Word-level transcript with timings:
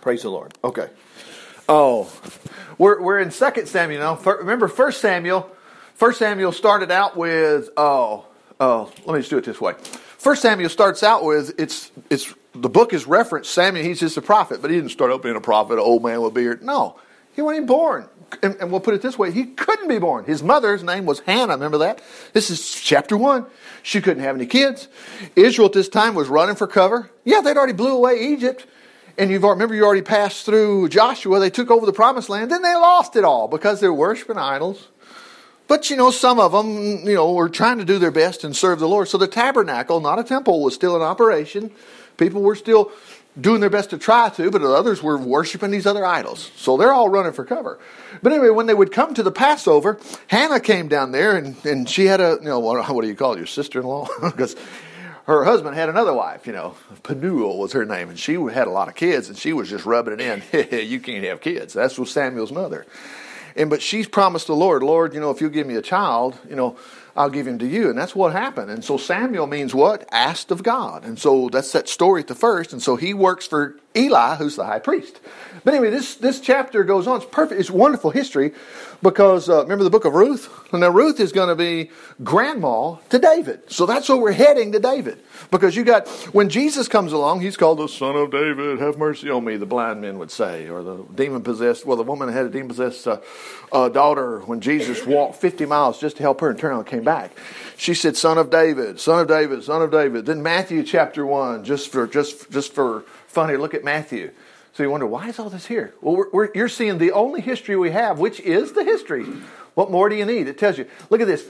Praise 0.00 0.22
the 0.22 0.30
Lord. 0.30 0.54
Okay. 0.62 0.88
Oh, 1.68 2.10
we're, 2.78 3.00
we're 3.02 3.20
in 3.20 3.30
Second 3.30 3.66
Samuel 3.66 4.00
now. 4.00 4.32
Remember, 4.32 4.68
First 4.68 5.00
Samuel. 5.00 5.50
First 5.94 6.20
Samuel 6.20 6.52
started 6.52 6.92
out 6.92 7.16
with 7.16 7.70
oh 7.76 8.24
oh. 8.60 8.92
Let 9.04 9.14
me 9.14 9.20
just 9.20 9.30
do 9.30 9.38
it 9.38 9.44
this 9.44 9.60
way. 9.60 9.74
First 10.16 10.42
Samuel 10.42 10.68
starts 10.68 11.02
out 11.02 11.24
with 11.24 11.58
it's 11.58 11.90
it's 12.08 12.32
the 12.54 12.68
book 12.68 12.92
is 12.92 13.06
referenced 13.06 13.52
Samuel. 13.52 13.84
He's 13.84 13.98
just 13.98 14.16
a 14.16 14.22
prophet, 14.22 14.62
but 14.62 14.70
he 14.70 14.76
didn't 14.76 14.92
start 14.92 15.10
out 15.10 15.22
being 15.22 15.36
a 15.36 15.40
prophet, 15.40 15.74
an 15.74 15.80
old 15.80 16.04
man 16.04 16.22
with 16.22 16.30
a 16.30 16.34
beard. 16.34 16.62
No, 16.62 17.00
he 17.34 17.42
wasn't 17.42 17.64
even 17.64 17.66
born. 17.66 18.08
And, 18.42 18.56
and 18.60 18.70
we'll 18.70 18.80
put 18.80 18.94
it 18.94 19.02
this 19.02 19.18
way: 19.18 19.32
he 19.32 19.46
couldn't 19.46 19.88
be 19.88 19.98
born. 19.98 20.24
His 20.24 20.42
mother's 20.42 20.84
name 20.84 21.04
was 21.04 21.18
Hannah. 21.20 21.54
Remember 21.54 21.78
that? 21.78 22.00
This 22.32 22.48
is 22.48 22.70
chapter 22.70 23.16
one. 23.16 23.46
She 23.82 24.00
couldn't 24.00 24.22
have 24.22 24.36
any 24.36 24.46
kids. 24.46 24.86
Israel 25.34 25.66
at 25.66 25.72
this 25.72 25.88
time 25.88 26.14
was 26.14 26.28
running 26.28 26.54
for 26.54 26.68
cover. 26.68 27.10
Yeah, 27.24 27.40
they'd 27.40 27.56
already 27.56 27.72
blew 27.72 27.96
away 27.96 28.20
Egypt 28.20 28.66
and 29.18 29.30
you 29.30 29.40
remember 29.40 29.74
you 29.74 29.84
already 29.84 30.02
passed 30.02 30.46
through 30.46 30.88
Joshua, 30.88 31.40
they 31.40 31.50
took 31.50 31.70
over 31.70 31.84
the 31.84 31.92
promised 31.92 32.28
land, 32.28 32.50
then 32.50 32.62
they 32.62 32.74
lost 32.74 33.16
it 33.16 33.24
all 33.24 33.48
because 33.48 33.80
they're 33.80 33.92
worshiping 33.92 34.38
idols. 34.38 34.88
But 35.66 35.90
you 35.90 35.96
know, 35.96 36.10
some 36.10 36.40
of 36.40 36.52
them, 36.52 37.06
you 37.06 37.14
know, 37.14 37.34
were 37.34 37.48
trying 37.48 37.78
to 37.78 37.84
do 37.84 37.98
their 37.98 38.10
best 38.10 38.44
and 38.44 38.56
serve 38.56 38.78
the 38.78 38.88
Lord. 38.88 39.08
So 39.08 39.18
the 39.18 39.26
tabernacle, 39.26 40.00
not 40.00 40.18
a 40.18 40.24
temple, 40.24 40.62
was 40.62 40.74
still 40.74 40.96
in 40.96 41.02
operation. 41.02 41.70
People 42.16 42.42
were 42.42 42.54
still 42.54 42.90
doing 43.38 43.60
their 43.60 43.70
best 43.70 43.90
to 43.90 43.98
try 43.98 44.30
to, 44.30 44.50
but 44.50 44.62
others 44.62 45.02
were 45.02 45.18
worshiping 45.18 45.70
these 45.70 45.86
other 45.86 46.04
idols. 46.04 46.50
So 46.56 46.76
they're 46.76 46.92
all 46.92 47.08
running 47.08 47.32
for 47.32 47.44
cover. 47.44 47.78
But 48.22 48.32
anyway, 48.32 48.50
when 48.50 48.66
they 48.66 48.74
would 48.74 48.92
come 48.92 49.14
to 49.14 49.22
the 49.22 49.30
Passover, 49.30 49.98
Hannah 50.28 50.60
came 50.60 50.88
down 50.88 51.12
there 51.12 51.36
and, 51.36 51.54
and 51.64 51.88
she 51.88 52.06
had 52.06 52.20
a, 52.20 52.38
you 52.40 52.48
know, 52.48 52.58
what, 52.58 53.02
do 53.02 53.06
you 53.06 53.14
call 53.14 53.34
it, 53.34 53.38
your 53.38 53.46
sister 53.46 53.80
in 53.80 53.86
law? 53.86 54.08
because 54.22 54.56
her 55.28 55.44
husband 55.44 55.76
had 55.76 55.90
another 55.90 56.14
wife, 56.14 56.46
you 56.46 56.54
know, 56.54 56.74
Penuel 57.02 57.58
was 57.58 57.72
her 57.72 57.84
name, 57.84 58.08
and 58.08 58.18
she 58.18 58.32
had 58.32 58.66
a 58.66 58.70
lot 58.70 58.88
of 58.88 58.94
kids, 58.94 59.28
and 59.28 59.36
she 59.36 59.52
was 59.52 59.68
just 59.68 59.84
rubbing 59.84 60.18
it 60.18 60.20
in. 60.22 60.88
you 60.88 61.00
can't 61.00 61.22
have 61.24 61.42
kids. 61.42 61.74
That's 61.74 61.98
was 61.98 62.10
Samuel's 62.10 62.50
mother. 62.50 62.86
And 63.54 63.68
but 63.68 63.82
she's 63.82 64.08
promised 64.08 64.46
the 64.46 64.56
Lord, 64.56 64.82
Lord, 64.82 65.12
you 65.12 65.20
know, 65.20 65.30
if 65.30 65.42
you 65.42 65.50
give 65.50 65.66
me 65.66 65.74
a 65.74 65.82
child, 65.82 66.38
you 66.48 66.56
know, 66.56 66.78
I'll 67.14 67.28
give 67.28 67.46
him 67.46 67.58
to 67.58 67.66
you. 67.66 67.90
And 67.90 67.98
that's 67.98 68.14
what 68.14 68.32
happened. 68.32 68.70
And 68.70 68.82
so 68.82 68.96
Samuel 68.96 69.48
means 69.48 69.74
what? 69.74 70.08
Asked 70.12 70.50
of 70.50 70.62
God. 70.62 71.04
And 71.04 71.18
so 71.18 71.48
that's 71.50 71.72
that 71.72 71.88
story 71.88 72.22
at 72.22 72.28
the 72.28 72.34
first. 72.34 72.72
And 72.72 72.80
so 72.80 72.96
he 72.96 73.12
works 73.12 73.46
for 73.46 73.76
Eli, 73.96 74.36
who's 74.36 74.56
the 74.56 74.64
high 74.64 74.78
priest. 74.78 75.20
But 75.64 75.74
anyway, 75.74 75.90
this, 75.90 76.14
this 76.14 76.40
chapter 76.40 76.84
goes 76.84 77.08
on. 77.08 77.16
It's 77.16 77.30
perfect. 77.30 77.60
It's 77.60 77.70
wonderful 77.70 78.12
history 78.12 78.52
because 79.02 79.50
uh, 79.50 79.62
remember 79.62 79.82
the 79.82 79.90
book 79.90 80.04
of 80.04 80.14
Ruth? 80.14 80.48
Now, 80.70 80.90
Ruth 80.90 81.18
is 81.18 81.32
going 81.32 81.48
to 81.48 81.54
be 81.54 81.90
grandma 82.22 82.96
to 83.08 83.18
David. 83.18 83.70
So 83.72 83.86
that's 83.86 84.08
where 84.08 84.18
we're 84.18 84.32
heading 84.32 84.72
to 84.72 84.78
David. 84.78 85.18
Because 85.50 85.74
you 85.74 85.82
got, 85.82 86.06
when 86.34 86.50
Jesus 86.50 86.88
comes 86.88 87.12
along, 87.12 87.40
he's 87.40 87.56
called 87.56 87.78
the 87.78 87.88
son 87.88 88.16
of 88.16 88.30
David. 88.30 88.78
Have 88.78 88.98
mercy 88.98 89.30
on 89.30 89.44
me, 89.46 89.56
the 89.56 89.64
blind 89.64 90.02
men 90.02 90.18
would 90.18 90.30
say. 90.30 90.68
Or 90.68 90.82
the 90.82 91.04
demon 91.14 91.42
possessed, 91.42 91.86
well, 91.86 91.96
the 91.96 92.02
woman 92.02 92.30
had 92.30 92.44
a 92.44 92.50
demon 92.50 92.68
possessed 92.68 93.06
uh, 93.06 93.20
uh, 93.72 93.88
daughter 93.88 94.40
when 94.40 94.60
Jesus 94.60 95.06
walked 95.06 95.36
50 95.36 95.64
miles 95.64 95.98
just 95.98 96.18
to 96.18 96.22
help 96.22 96.42
her 96.42 96.50
and 96.50 96.58
turned 96.58 96.72
around 96.72 96.80
and 96.80 96.88
came 96.88 97.04
back. 97.04 97.32
She 97.78 97.94
said, 97.94 98.16
son 98.16 98.36
of 98.36 98.50
David, 98.50 99.00
son 99.00 99.20
of 99.20 99.28
David, 99.28 99.64
son 99.64 99.80
of 99.80 99.90
David. 99.90 100.26
Then 100.26 100.42
Matthew 100.42 100.82
chapter 100.82 101.24
1, 101.24 101.64
just 101.64 101.90
for, 101.90 102.06
just, 102.06 102.50
just 102.50 102.74
for 102.74 103.04
funny, 103.26 103.56
look 103.56 103.72
at 103.72 103.84
Matthew. 103.84 104.32
So 104.74 104.82
you 104.84 104.90
wonder, 104.90 105.06
why 105.06 105.28
is 105.28 105.38
all 105.40 105.50
this 105.50 105.66
here? 105.66 105.92
Well, 106.00 106.14
we're, 106.14 106.30
we're, 106.30 106.50
you're 106.54 106.68
seeing 106.68 106.98
the 106.98 107.10
only 107.12 107.40
history 107.40 107.74
we 107.76 107.90
have, 107.90 108.20
which 108.20 108.38
is 108.38 108.74
the 108.74 108.84
history. 108.84 109.26
What 109.78 109.92
more 109.92 110.08
do 110.08 110.16
you 110.16 110.24
need? 110.24 110.48
It 110.48 110.58
tells 110.58 110.76
you. 110.76 110.88
Look 111.08 111.20
at 111.20 111.28
this. 111.28 111.46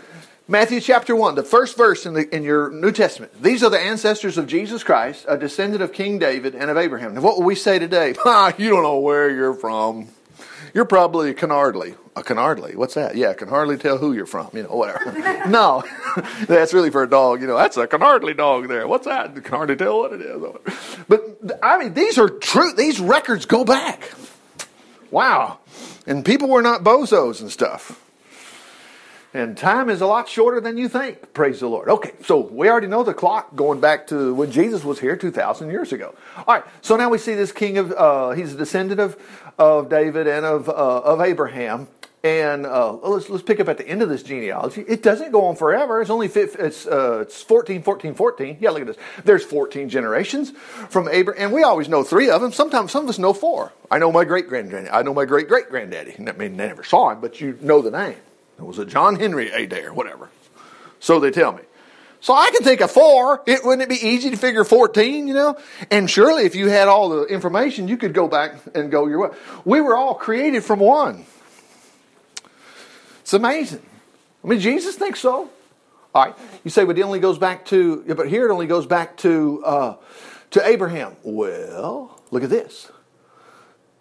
Matthew 0.47 0.83
chapter 0.83 1.17
1, 1.17 1.34
the 1.34 1.43
first 1.43 1.79
verse 1.79 2.05
in, 2.05 2.12
the, 2.12 2.29
in 2.29 2.43
your 2.43 2.69
New 2.69 2.93
Testament. 2.93 3.43
These 3.43 3.65
are 3.65 3.70
the 3.70 3.81
ancestors 3.81 4.37
of 4.37 4.47
Jesus 4.47 4.85
Christ, 4.85 5.25
a 5.27 5.39
descendant 5.39 5.83
of 5.83 5.95
King 5.95 6.19
David 6.19 6.55
and 6.55 6.70
of 6.70 6.77
Abraham. 6.77 7.15
Now, 7.15 7.23
what 7.23 7.39
will 7.39 7.47
we 7.47 7.55
say 7.55 7.79
today? 7.79 8.15
Ah, 8.27 8.53
you 8.59 8.69
don't 8.69 8.83
know 8.83 8.98
where 8.98 9.31
you're 9.31 9.55
from. 9.55 10.09
You're 10.75 10.85
probably 10.85 11.31
a 11.31 11.35
Canardly. 11.35 11.97
A 12.17 12.23
Canardly. 12.23 12.75
What's 12.75 12.93
that? 12.93 13.17
Yeah, 13.17 13.31
I 13.31 13.33
can 13.33 13.48
hardly 13.48 13.79
tell 13.79 13.97
who 13.97 14.12
you're 14.12 14.27
from. 14.27 14.51
You 14.53 14.65
know, 14.65 14.75
whatever. 14.75 15.11
no, 15.48 15.83
that's 16.47 16.75
really 16.75 16.91
for 16.91 17.05
a 17.05 17.08
dog. 17.08 17.41
You 17.41 17.47
know, 17.47 17.57
that's 17.57 17.79
a 17.79 17.86
Canardly 17.86 18.36
dog 18.36 18.69
there. 18.69 18.86
What's 18.86 19.07
that? 19.07 19.42
Can 19.42 19.55
hardly 19.55 19.77
tell 19.77 20.01
what 20.01 20.13
it 20.13 20.20
is. 20.20 20.42
But 21.08 21.58
I 21.63 21.79
mean, 21.79 21.95
these 21.95 22.19
are 22.19 22.29
true. 22.29 22.75
These 22.75 23.01
records 23.01 23.47
go 23.47 23.64
back. 23.64 24.13
Wow. 25.11 25.61
And 26.07 26.27
people 26.27 26.51
were 26.51 26.61
not 26.61 26.85
bozos 26.85 27.41
and 27.41 27.51
stuff. 27.51 28.05
And 29.34 29.58
time 29.58 29.90
is 29.90 30.00
a 30.00 30.06
lot 30.06 30.27
shorter 30.28 30.61
than 30.61 30.78
you 30.78 30.89
think. 30.89 31.34
Praise 31.34 31.61
the 31.61 31.68
Lord. 31.68 31.89
Okay, 31.90 32.12
so 32.24 32.40
we 32.40 32.68
already 32.68 32.86
know 32.86 33.02
the 33.02 33.12
clock 33.12 33.55
going 33.55 33.78
back 33.78 34.06
to 34.06 34.34
when 34.34 34.50
Jesus 34.50 34.84
was 34.84 34.98
here 35.00 35.16
2,000 35.16 35.70
years 35.70 35.92
ago. 35.92 36.14
All 36.39 36.55
right, 36.55 36.64
so 36.80 36.96
now 36.96 37.11
we 37.11 37.18
see 37.18 37.34
this 37.34 37.52
king 37.52 37.77
of, 37.77 37.92
uh, 37.92 38.30
he's 38.30 38.55
a 38.55 38.56
descendant 38.56 39.00
of, 39.00 39.16
of 39.58 39.90
David 39.90 40.27
and 40.27 40.46
of, 40.46 40.68
uh, 40.70 40.72
of 40.72 41.20
Abraham. 41.20 41.89
And 42.24 42.66
uh, 42.66 42.94
let's, 42.94 43.28
let's 43.28 43.44
pick 43.44 43.61
up 43.61 43.68
at 43.68 43.77
the 43.78 43.86
end 43.86 44.02
of 44.02 44.08
this 44.08 44.22
genealogy. 44.22 44.84
It 44.89 45.02
doesn't 45.02 45.30
go 45.30 45.45
on 45.45 45.56
forever. 45.56 46.00
It's 46.00 46.10
only 46.10 46.27
it's, 46.27 46.86
uh, 46.86 47.20
it's 47.20 47.42
14, 47.42 47.83
14, 47.83 48.14
14. 48.14 48.58
Yeah, 48.60 48.70
look 48.70 48.80
at 48.80 48.86
this. 48.89 48.96
There's 49.24 49.45
14 49.45 49.89
generations 49.89 50.50
from 50.89 51.06
Abraham. 51.08 51.45
And 51.45 51.52
we 51.52 51.62
always 51.62 51.89
know 51.89 52.02
three 52.02 52.28
of 52.28 52.40
them. 52.40 52.52
Sometimes 52.52 52.90
some 52.90 53.05
of 53.05 53.10
us 53.10 53.18
know 53.18 53.33
four. 53.33 53.72
I 53.90 53.98
know 53.98 54.10
my 54.10 54.24
great 54.24 54.48
granddaddy. 54.48 54.89
I 54.89 55.02
know 55.02 55.14
my 55.14 55.27
great 55.27 55.48
great 55.48 55.68
granddaddy. 55.68 56.16
I 56.18 56.33
mean, 56.33 56.56
they 56.56 56.66
never 56.66 56.83
saw 56.83 57.10
him, 57.10 57.20
but 57.20 57.40
you 57.40 57.56
know 57.60 57.83
the 57.83 57.92
name. 57.92 58.16
It 58.58 58.64
was 58.64 58.79
a 58.79 58.85
John 58.85 59.17
Henry 59.17 59.51
Adair, 59.51 59.92
whatever. 59.92 60.30
So 61.01 61.20
they 61.20 61.30
tell 61.30 61.52
me. 61.52 61.63
So 62.20 62.35
I 62.35 62.51
can 62.51 62.64
think 62.64 62.80
of 62.80 62.91
four. 62.91 63.42
It 63.46 63.64
wouldn't 63.64 63.83
it 63.83 63.89
be 63.89 64.08
easy 64.08 64.30
to 64.30 64.36
figure 64.36 64.64
14, 64.64 65.29
you 65.29 65.35
know? 65.35 65.57
And 65.91 66.11
surely 66.11 66.45
if 66.45 66.57
you 66.57 66.69
had 66.69 66.89
all 66.89 67.08
the 67.11 67.24
information, 67.27 67.86
you 67.86 67.96
could 67.96 68.13
go 68.13 68.27
back 68.27 68.57
and 68.74 68.91
go 68.91 69.07
your 69.07 69.20
way. 69.20 69.36
We 69.64 69.80
were 69.80 69.96
all 69.96 70.14
created 70.14 70.64
from 70.64 70.80
one. 70.80 71.24
It's 73.20 73.35
amazing. 73.35 73.83
I 74.42 74.48
mean, 74.48 74.58
Jesus 74.58 74.96
thinks 74.96 75.20
so. 75.20 75.48
All 76.14 76.25
right. 76.25 76.35
You 76.64 76.70
say, 76.70 76.85
but 76.85 76.98
it 76.98 77.02
only 77.02 77.20
goes 77.20 77.39
back 77.39 77.67
to, 77.67 78.02
but 78.17 78.29
here 78.29 78.48
it 78.48 78.52
only 78.52 78.67
goes 78.67 78.86
back 78.86 79.17
to, 79.19 79.63
uh, 79.64 79.96
to 80.52 80.67
Abraham. 80.67 81.14
Well, 81.23 82.20
look 82.33 82.42
at 82.42 82.51
this. 82.51 82.90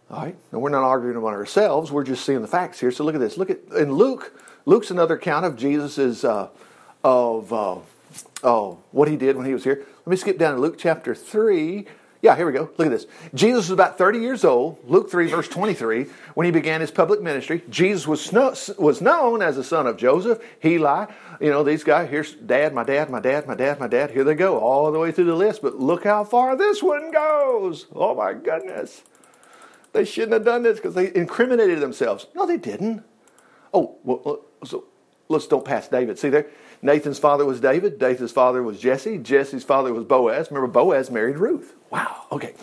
All 0.09 0.23
right. 0.23 0.35
And 0.51 0.61
we're 0.61 0.69
not 0.69 0.83
arguing 0.83 1.17
about 1.17 1.33
ourselves. 1.33 1.91
We're 1.91 2.05
just 2.05 2.25
seeing 2.25 2.41
the 2.41 2.47
facts 2.47 2.79
here. 2.79 2.91
So 2.91 3.03
look 3.03 3.13
at 3.13 3.21
this. 3.21 3.37
Look 3.37 3.49
at, 3.49 3.59
in 3.77 3.93
Luke, 3.93 4.33
Luke's 4.67 4.91
another 4.91 5.15
account 5.15 5.45
of 5.45 5.55
Jesus' 5.55 6.25
uh, 6.25 6.49
of 7.01 7.53
uh, 7.53 7.77
oh, 8.43 8.79
what 8.91 9.07
he 9.07 9.15
did 9.15 9.37
when 9.37 9.45
he 9.45 9.53
was 9.53 9.63
here. 9.63 9.85
Let 9.99 10.07
me 10.07 10.17
skip 10.17 10.37
down 10.37 10.55
to 10.55 10.59
Luke 10.59 10.75
chapter 10.77 11.15
3. 11.15 11.87
Yeah, 12.21 12.35
here 12.35 12.45
we 12.45 12.51
go. 12.51 12.69
Look 12.77 12.87
at 12.87 12.89
this. 12.89 13.05
Jesus 13.33 13.69
was 13.69 13.71
about 13.71 13.97
30 13.97 14.19
years 14.19 14.43
old, 14.43 14.79
Luke 14.85 15.09
3, 15.09 15.27
verse 15.27 15.47
23, 15.47 16.07
when 16.33 16.43
he 16.43 16.51
began 16.51 16.81
his 16.81 16.91
public 16.91 17.21
ministry. 17.21 17.63
Jesus 17.69 18.05
was, 18.05 18.29
was 18.77 18.99
known 18.99 19.41
as 19.41 19.55
the 19.55 19.63
son 19.63 19.87
of 19.87 19.95
Joseph, 19.95 20.43
Heli. 20.61 21.07
You 21.39 21.49
know, 21.49 21.63
these 21.63 21.85
guys, 21.85 22.09
here's 22.09 22.33
dad, 22.33 22.73
my 22.73 22.83
dad, 22.83 23.09
my 23.09 23.21
dad, 23.21 23.47
my 23.47 23.55
dad, 23.55 23.79
my 23.79 23.87
dad. 23.87 24.11
Here 24.11 24.25
they 24.25 24.35
go, 24.35 24.59
all 24.59 24.91
the 24.91 24.99
way 24.99 25.13
through 25.13 25.25
the 25.25 25.35
list. 25.35 25.61
But 25.61 25.79
look 25.79 26.03
how 26.03 26.25
far 26.25 26.57
this 26.57 26.83
one 26.83 27.11
goes. 27.11 27.85
Oh, 27.95 28.15
my 28.15 28.33
goodness. 28.33 29.03
They 29.93 30.03
shouldn't 30.03 30.33
have 30.33 30.43
done 30.43 30.63
this 30.63 30.75
because 30.75 30.93
they 30.93 31.15
incriminated 31.15 31.79
themselves. 31.79 32.27
No, 32.35 32.45
they 32.45 32.57
didn't. 32.57 33.05
Oh, 33.73 33.97
well, 34.03 34.41
so 34.67 34.85
let's 35.29 35.47
don't 35.47 35.65
pass 35.65 35.87
David. 35.87 36.19
See 36.19 36.29
there? 36.29 36.47
Nathan's 36.81 37.19
father 37.19 37.45
was 37.45 37.59
David. 37.59 37.97
David's 37.97 38.31
father 38.31 38.61
was 38.61 38.79
Jesse. 38.79 39.17
Jesse's 39.17 39.63
father 39.63 39.93
was 39.93 40.03
Boaz. 40.03 40.51
Remember, 40.51 40.67
Boaz 40.67 41.09
married 41.09 41.37
Ruth. 41.37 41.73
Wow. 41.89 42.25
Okay. 42.31 42.53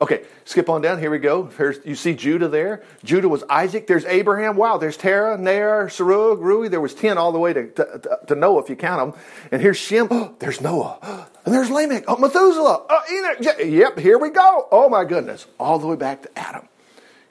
Okay. 0.00 0.24
Skip 0.44 0.68
on 0.68 0.80
down. 0.80 0.98
Here 0.98 1.10
we 1.10 1.18
go. 1.18 1.44
Here's, 1.44 1.78
you 1.84 1.94
see 1.94 2.14
Judah 2.14 2.48
there. 2.48 2.82
Judah 3.04 3.28
was 3.28 3.44
Isaac. 3.48 3.86
There's 3.86 4.04
Abraham. 4.06 4.56
Wow. 4.56 4.78
There's 4.78 4.96
Terah, 4.96 5.38
Nahor, 5.38 5.86
Serug, 5.86 6.40
Reu. 6.40 6.68
There 6.70 6.80
was 6.80 6.94
10 6.94 7.16
all 7.16 7.32
the 7.32 7.38
way 7.38 7.52
to, 7.52 7.68
to, 7.68 8.18
to 8.26 8.34
Noah 8.34 8.62
if 8.62 8.68
you 8.70 8.76
count 8.76 9.12
them. 9.12 9.22
And 9.52 9.62
here's 9.62 9.76
Shem. 9.76 10.08
Oh, 10.10 10.34
there's 10.40 10.60
Noah. 10.60 11.28
And 11.44 11.54
there's 11.54 11.70
Lamech. 11.70 12.04
Oh, 12.08 12.16
Methuselah. 12.16 12.86
Oh, 12.88 13.38
Enoch. 13.40 13.58
Yep. 13.64 13.98
Here 13.98 14.18
we 14.18 14.30
go. 14.30 14.66
Oh, 14.72 14.88
my 14.88 15.04
goodness. 15.04 15.46
All 15.58 15.78
the 15.78 15.86
way 15.86 15.96
back 15.96 16.22
to 16.22 16.38
Adam. 16.38 16.68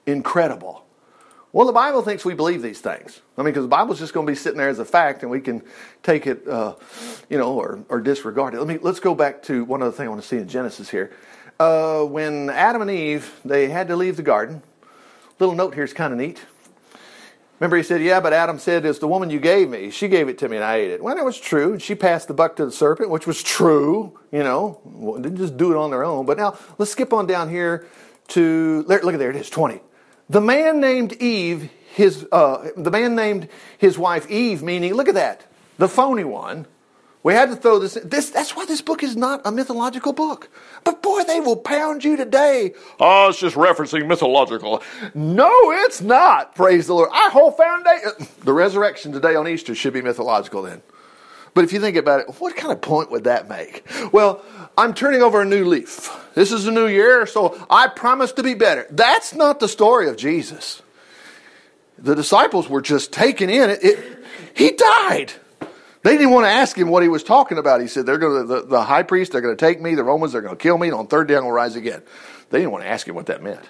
Incredible. 0.05 0.85
Well, 1.51 1.65
the 1.65 1.73
Bible 1.73 2.03
thinks 2.03 2.23
we 2.23 2.35
believe 2.35 2.61
these 2.61 2.79
things. 2.79 3.21
I 3.35 3.41
mean, 3.41 3.51
because 3.51 3.63
the 3.63 3.69
Bible's 3.69 3.97
just 3.97 4.13
going 4.13 4.27
to 4.27 4.31
be 4.31 4.35
sitting 4.35 4.59
there 4.59 4.69
as 4.69 4.77
a 4.77 4.85
fact, 4.85 5.23
and 5.23 5.31
we 5.31 5.41
can 5.41 5.63
take 6.03 6.27
it, 6.27 6.47
uh, 6.47 6.75
you 7.27 7.39
know, 7.39 7.53
or, 7.53 7.83
or 7.89 8.01
disregard 8.01 8.53
it. 8.53 8.59
Let 8.59 8.67
me 8.67 8.77
let's 8.79 8.99
go 8.99 9.15
back 9.15 9.41
to 9.43 9.63
one 9.63 9.81
other 9.81 9.91
thing 9.91 10.05
I 10.05 10.09
want 10.09 10.21
to 10.21 10.27
see 10.27 10.37
in 10.37 10.47
Genesis 10.47 10.89
here. 10.89 11.11
Uh, 11.59 12.03
when 12.03 12.49
Adam 12.51 12.83
and 12.83 12.91
Eve 12.91 13.39
they 13.43 13.67
had 13.67 13.87
to 13.87 13.95
leave 13.95 14.15
the 14.15 14.23
garden. 14.23 14.61
Little 15.39 15.55
note 15.55 15.73
here 15.73 15.85
is 15.85 15.93
kind 15.93 16.11
of 16.11 16.19
neat. 16.19 16.41
Remember, 17.59 17.77
he 17.77 17.83
said, 17.83 18.01
"Yeah, 18.01 18.19
but 18.19 18.31
Adam 18.33 18.59
said 18.59 18.85
it's 18.85 18.99
the 18.99 19.07
woman 19.07 19.29
you 19.29 19.39
gave 19.39 19.69
me. 19.69 19.89
She 19.89 20.07
gave 20.07 20.29
it 20.29 20.37
to 20.39 20.49
me, 20.49 20.57
and 20.57 20.65
I 20.65 20.75
ate 20.75 20.91
it." 20.91 21.03
Well, 21.03 21.17
it 21.17 21.25
was 21.25 21.39
true. 21.39 21.79
She 21.79 21.95
passed 21.95 22.27
the 22.27 22.33
buck 22.33 22.57
to 22.57 22.65
the 22.65 22.71
serpent, 22.71 23.09
which 23.09 23.25
was 23.25 23.41
true. 23.41 24.19
You 24.31 24.43
know, 24.43 24.81
didn't 25.15 25.37
just 25.37 25.57
do 25.57 25.71
it 25.71 25.77
on 25.77 25.89
their 25.89 26.03
own. 26.03 26.25
But 26.25 26.37
now 26.37 26.57
let's 26.77 26.91
skip 26.91 27.11
on 27.11 27.25
down 27.25 27.49
here 27.49 27.87
to 28.29 28.83
look 28.87 29.01
at 29.01 29.17
there. 29.19 29.31
It 29.31 29.35
is 29.37 29.49
twenty. 29.49 29.81
The 30.29 30.41
man 30.41 30.79
named 30.79 31.13
Eve, 31.13 31.71
his, 31.95 32.27
uh, 32.31 32.69
the 32.77 32.91
man 32.91 33.15
named 33.15 33.49
his 33.77 33.97
wife 33.97 34.29
Eve, 34.29 34.61
meaning, 34.61 34.93
look 34.93 35.07
at 35.09 35.15
that, 35.15 35.45
the 35.77 35.87
phony 35.87 36.23
one, 36.23 36.67
We 37.21 37.33
had 37.33 37.49
to 37.49 37.55
throw 37.57 37.79
this, 37.79 37.95
this. 38.03 38.29
That's 38.29 38.55
why 38.55 38.65
this 38.65 38.81
book 38.81 39.03
is 39.03 39.17
not 39.17 39.41
a 39.43 39.51
mythological 39.51 40.13
book. 40.13 40.49
But 40.85 41.01
boy, 41.01 41.23
they 41.23 41.41
will 41.41 41.57
pound 41.57 42.05
you 42.05 42.15
today. 42.15 42.73
Oh, 42.97 43.29
it's 43.29 43.39
just 43.39 43.57
referencing 43.57 44.07
mythological. 44.07 44.81
No, 45.13 45.51
it's 45.83 45.99
not. 45.99 46.55
Praise 46.55 46.87
the 46.87 46.93
Lord. 46.93 47.09
Our 47.11 47.29
whole 47.29 47.51
foundation, 47.51 48.11
the 48.45 48.53
resurrection 48.53 49.11
today 49.11 49.35
on 49.35 49.49
Easter 49.49 49.75
should 49.75 49.93
be 49.93 50.01
mythological 50.01 50.61
then. 50.61 50.81
But 51.53 51.63
if 51.63 51.73
you 51.73 51.79
think 51.79 51.97
about 51.97 52.21
it, 52.21 52.27
what 52.39 52.55
kind 52.55 52.71
of 52.71 52.81
point 52.81 53.11
would 53.11 53.23
that 53.25 53.49
make? 53.49 53.85
Well, 54.11 54.43
I'm 54.77 54.93
turning 54.93 55.21
over 55.21 55.41
a 55.41 55.45
new 55.45 55.65
leaf. 55.65 56.15
This 56.35 56.51
is 56.51 56.67
a 56.67 56.71
new 56.71 56.87
year, 56.87 57.25
so 57.25 57.65
I 57.69 57.87
promise 57.87 58.31
to 58.33 58.43
be 58.43 58.53
better. 58.53 58.87
That's 58.91 59.33
not 59.33 59.59
the 59.59 59.67
story 59.67 60.07
of 60.07 60.15
Jesus. 60.15 60.81
The 61.97 62.15
disciples 62.15 62.69
were 62.69 62.81
just 62.81 63.11
taken 63.11 63.49
in. 63.49 63.69
It, 63.69 63.83
it, 63.83 64.23
he 64.55 64.71
died. 64.71 65.33
They 66.01 66.15
didn't 66.15 66.31
want 66.31 66.45
to 66.45 66.49
ask 66.49 66.77
him 66.77 66.87
what 66.87 67.03
he 67.03 67.09
was 67.09 67.23
talking 67.23 67.57
about. 67.57 67.81
He 67.81 67.87
said, 67.87 68.05
"They're 68.05 68.17
going 68.17 68.47
to 68.47 68.47
the, 68.47 68.61
the 68.61 68.83
high 68.83 69.03
priest. 69.03 69.33
They're 69.33 69.41
going 69.41 69.57
to 69.57 69.65
take 69.65 69.81
me. 69.81 69.95
The 69.95 70.03
Romans. 70.03 70.31
They're 70.31 70.41
going 70.41 70.55
to 70.55 70.61
kill 70.61 70.77
me. 70.77 70.87
And 70.87 70.95
on 70.95 71.07
third 71.07 71.27
day, 71.27 71.35
I'm 71.35 71.41
going 71.41 71.51
to 71.51 71.55
rise 71.55 71.75
again." 71.75 72.03
They 72.51 72.59
didn't 72.59 72.71
want 72.71 72.83
to 72.85 72.89
ask 72.89 73.05
him 73.07 73.15
what 73.15 73.25
that 73.25 73.43
meant, 73.43 73.67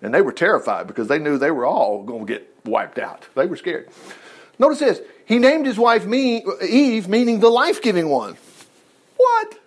and 0.00 0.14
they 0.14 0.22
were 0.22 0.32
terrified 0.32 0.86
because 0.86 1.06
they 1.08 1.18
knew 1.18 1.36
they 1.36 1.50
were 1.50 1.66
all 1.66 2.02
going 2.02 2.26
to 2.26 2.32
get 2.32 2.48
wiped 2.64 2.98
out. 2.98 3.28
They 3.34 3.46
were 3.46 3.56
scared. 3.56 3.88
Notice 4.58 4.78
this: 4.78 5.00
He 5.28 5.38
named 5.38 5.66
his 5.66 5.78
wife 5.78 6.04
Eve, 6.06 7.06
meaning 7.06 7.38
the 7.38 7.50
life-giving 7.50 8.08
one. 8.08 8.36
What? 9.16 9.58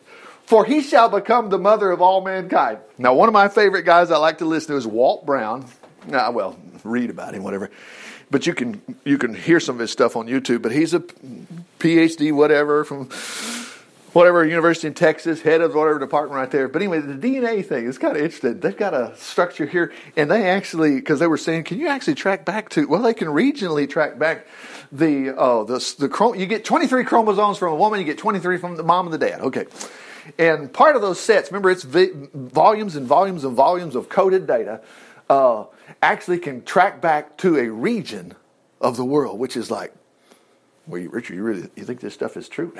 For 0.45 0.65
he 0.65 0.81
shall 0.81 1.07
become 1.07 1.49
the 1.49 1.59
mother 1.59 1.91
of 1.91 2.01
all 2.01 2.19
mankind. 2.19 2.79
Now, 2.97 3.13
one 3.13 3.29
of 3.29 3.33
my 3.33 3.47
favorite 3.47 3.83
guys 3.83 4.11
I 4.11 4.17
like 4.17 4.39
to 4.39 4.45
listen 4.45 4.71
to 4.71 4.77
is 4.77 4.85
Walt 4.85 5.25
Brown. 5.25 5.65
Uh, 6.11 6.31
well, 6.33 6.59
read 6.83 7.09
about 7.09 7.33
him, 7.33 7.43
whatever 7.43 7.69
but 8.31 8.47
you 8.47 8.53
can 8.53 8.81
you 9.03 9.17
can 9.17 9.35
hear 9.35 9.59
some 9.59 9.75
of 9.75 9.79
his 9.79 9.91
stuff 9.91 10.15
on 10.15 10.27
YouTube. 10.27 10.61
But 10.61 10.71
he's 10.71 10.93
a 10.93 11.01
PhD, 11.79 12.31
whatever, 12.33 12.83
from 12.85 13.09
whatever 14.13 14.45
university 14.45 14.87
in 14.87 14.93
Texas, 14.93 15.41
head 15.41 15.61
of 15.61 15.73
whatever 15.73 15.99
department 15.99 16.35
right 16.35 16.51
there. 16.51 16.67
But 16.67 16.81
anyway, 16.81 16.99
the 16.99 17.13
DNA 17.13 17.65
thing 17.65 17.85
is 17.85 17.97
kind 17.97 18.15
of 18.15 18.23
interesting. 18.23 18.59
They've 18.59 18.75
got 18.75 18.93
a 18.93 19.15
structure 19.15 19.65
here, 19.65 19.93
and 20.15 20.29
they 20.29 20.49
actually 20.49 20.95
because 20.95 21.19
they 21.19 21.27
were 21.27 21.37
saying, 21.37 21.65
can 21.65 21.79
you 21.79 21.87
actually 21.87 22.15
track 22.15 22.45
back 22.45 22.69
to? 22.69 22.87
Well, 22.87 23.01
they 23.01 23.13
can 23.13 23.29
regionally 23.29 23.89
track 23.89 24.19
back 24.19 24.47
the 24.91 25.33
oh 25.37 25.63
the 25.63 25.79
the 25.99 26.33
you 26.37 26.45
get 26.45 26.65
23 26.65 27.03
chromosomes 27.05 27.57
from 27.57 27.73
a 27.73 27.75
woman, 27.75 27.99
you 27.99 28.05
get 28.05 28.17
23 28.17 28.57
from 28.57 28.75
the 28.75 28.83
mom 28.83 29.07
and 29.07 29.13
the 29.13 29.17
dad. 29.17 29.41
Okay. 29.41 29.65
And 30.37 30.71
part 30.71 30.95
of 30.95 31.01
those 31.01 31.19
sets, 31.19 31.49
remember, 31.49 31.71
it's 31.71 31.83
volumes 31.83 32.95
and 32.95 33.07
volumes 33.07 33.43
and 33.43 33.55
volumes 33.55 33.95
of 33.95 34.07
coded 34.07 34.45
data. 34.45 34.81
Uh, 35.29 35.65
actually 36.01 36.37
can 36.37 36.63
track 36.63 37.01
back 37.01 37.37
to 37.37 37.57
a 37.57 37.69
region 37.69 38.35
of 38.79 38.97
the 38.97 39.05
world, 39.05 39.39
which 39.39 39.55
is 39.55 39.71
like, 39.71 39.93
well, 40.91 41.01
Richard, 41.03 41.35
you 41.35 41.43
really 41.43 41.69
you 41.75 41.83
think 41.83 41.99
this 41.99 42.13
stuff 42.13 42.37
is 42.37 42.47
true? 42.49 42.73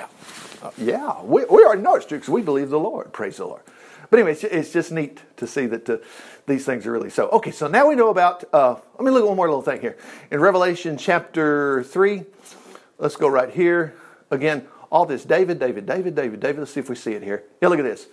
Uh, 0.62 0.70
yeah, 0.78 1.22
we, 1.22 1.44
we 1.46 1.64
already 1.64 1.82
know 1.82 1.96
it's 1.96 2.06
true 2.06 2.18
because 2.18 2.32
we 2.32 2.42
believe 2.42 2.70
the 2.70 2.78
Lord. 2.78 3.12
Praise 3.12 3.38
the 3.38 3.46
Lord. 3.46 3.62
But 4.10 4.18
anyway, 4.18 4.32
it's, 4.32 4.44
it's 4.44 4.72
just 4.72 4.92
neat 4.92 5.20
to 5.38 5.46
see 5.46 5.66
that 5.66 5.88
uh, 5.88 5.96
these 6.46 6.66
things 6.66 6.86
are 6.86 6.92
really 6.92 7.10
so. 7.10 7.28
Okay, 7.30 7.50
so 7.50 7.66
now 7.66 7.88
we 7.88 7.94
know 7.94 8.10
about. 8.10 8.44
Uh, 8.52 8.76
let 8.98 9.04
me 9.04 9.10
look 9.10 9.22
at 9.22 9.28
one 9.28 9.36
more 9.36 9.48
little 9.48 9.62
thing 9.62 9.80
here 9.80 9.96
in 10.30 10.40
Revelation 10.40 10.98
chapter 10.98 11.82
three. 11.84 12.24
Let's 12.98 13.16
go 13.16 13.28
right 13.28 13.50
here 13.50 13.94
again. 14.30 14.66
All 14.90 15.06
this 15.06 15.24
David, 15.24 15.58
David, 15.58 15.86
David, 15.86 16.14
David, 16.14 16.40
David. 16.40 16.58
Let's 16.58 16.72
see 16.72 16.80
if 16.80 16.90
we 16.90 16.96
see 16.96 17.12
it 17.12 17.22
here. 17.22 17.44
Yeah, 17.62 17.68
look 17.68 17.78
at 17.78 17.84
this. 17.84 18.06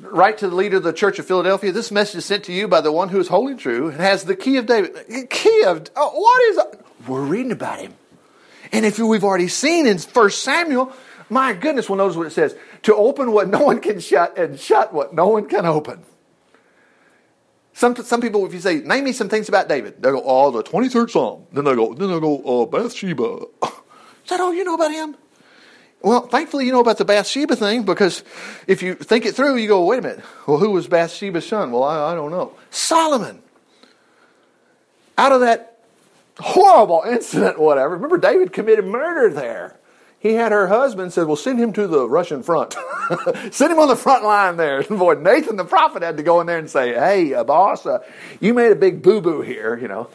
Write 0.00 0.38
to 0.38 0.48
the 0.48 0.54
leader 0.54 0.78
of 0.78 0.84
the 0.84 0.92
church 0.92 1.18
of 1.18 1.26
Philadelphia. 1.26 1.72
This 1.72 1.90
message 1.90 2.18
is 2.18 2.24
sent 2.24 2.44
to 2.44 2.52
you 2.52 2.68
by 2.68 2.80
the 2.80 2.92
one 2.92 3.08
who 3.08 3.20
is 3.20 3.28
holy 3.28 3.52
and 3.52 3.60
true 3.60 3.88
and 3.88 4.00
has 4.00 4.24
the 4.24 4.36
key 4.36 4.56
of 4.56 4.64
David. 4.66 5.28
Key 5.28 5.64
of 5.66 5.90
oh, 5.96 6.10
what 6.18 6.42
is? 6.72 6.80
We're 7.06 7.24
reading 7.24 7.52
about 7.52 7.80
him, 7.80 7.94
and 8.72 8.84
if 8.84 8.98
we've 8.98 9.24
already 9.24 9.48
seen 9.48 9.86
in 9.86 9.98
First 9.98 10.42
Samuel, 10.42 10.92
my 11.30 11.52
goodness, 11.52 11.88
well, 11.88 11.98
notice 11.98 12.16
what 12.16 12.26
it 12.26 12.32
says: 12.32 12.56
to 12.82 12.94
open 12.94 13.32
what 13.32 13.48
no 13.48 13.62
one 13.62 13.80
can 13.80 14.00
shut 14.00 14.38
and 14.38 14.58
shut 14.58 14.92
what 14.92 15.14
no 15.14 15.28
one 15.28 15.48
can 15.48 15.66
open. 15.66 16.04
Some, 17.78 17.94
some 17.94 18.20
people, 18.20 18.44
if 18.44 18.52
you 18.52 18.58
say, 18.58 18.80
name 18.80 19.04
me 19.04 19.12
some 19.12 19.28
things 19.28 19.48
about 19.48 19.68
David, 19.68 20.02
they'll 20.02 20.14
go, 20.14 20.22
oh, 20.24 20.50
the 20.50 20.64
23rd 20.64 21.10
Psalm. 21.10 21.46
Then 21.52 21.62
they'll 21.62 21.76
go, 21.76 21.94
then 21.94 22.08
they'll 22.08 22.18
go, 22.18 22.62
uh, 22.62 22.66
Bathsheba. 22.66 23.46
Is 23.62 24.30
that 24.30 24.40
all 24.40 24.52
you 24.52 24.64
know 24.64 24.74
about 24.74 24.90
him? 24.90 25.16
Well, 26.02 26.22
thankfully, 26.26 26.66
you 26.66 26.72
know 26.72 26.80
about 26.80 26.98
the 26.98 27.04
Bathsheba 27.04 27.54
thing 27.54 27.84
because 27.84 28.24
if 28.66 28.82
you 28.82 28.96
think 28.96 29.26
it 29.26 29.36
through, 29.36 29.58
you 29.58 29.68
go, 29.68 29.84
wait 29.84 30.00
a 30.00 30.02
minute. 30.02 30.24
Well, 30.48 30.58
who 30.58 30.70
was 30.70 30.88
Bathsheba's 30.88 31.46
son? 31.46 31.70
Well, 31.70 31.84
I, 31.84 32.10
I 32.10 32.14
don't 32.16 32.32
know. 32.32 32.52
Solomon. 32.70 33.42
Out 35.16 35.30
of 35.30 35.42
that 35.42 35.77
horrible 36.38 37.02
incident, 37.06 37.58
whatever. 37.58 37.94
Remember, 37.94 38.18
David 38.18 38.52
committed 38.52 38.84
murder 38.84 39.32
there. 39.32 39.76
He 40.20 40.34
had 40.34 40.50
her 40.50 40.66
husband 40.66 41.12
said, 41.12 41.26
Well, 41.26 41.36
send 41.36 41.60
him 41.60 41.72
to 41.74 41.86
the 41.86 42.08
Russian 42.08 42.42
front. 42.42 42.72
send 43.50 43.72
him 43.72 43.78
on 43.78 43.88
the 43.88 43.96
front 43.96 44.24
line 44.24 44.56
there. 44.56 44.82
Boy, 44.90 45.14
Nathan 45.14 45.56
the 45.56 45.64
prophet 45.64 46.02
had 46.02 46.16
to 46.16 46.22
go 46.22 46.40
in 46.40 46.46
there 46.46 46.58
and 46.58 46.68
say, 46.68 46.94
Hey, 46.94 47.34
uh, 47.34 47.44
boss, 47.44 47.86
uh, 47.86 48.00
you 48.40 48.52
made 48.52 48.72
a 48.72 48.76
big 48.76 49.02
boo 49.02 49.20
boo 49.20 49.42
here, 49.42 49.78
you 49.78 49.86
know. 49.86 50.08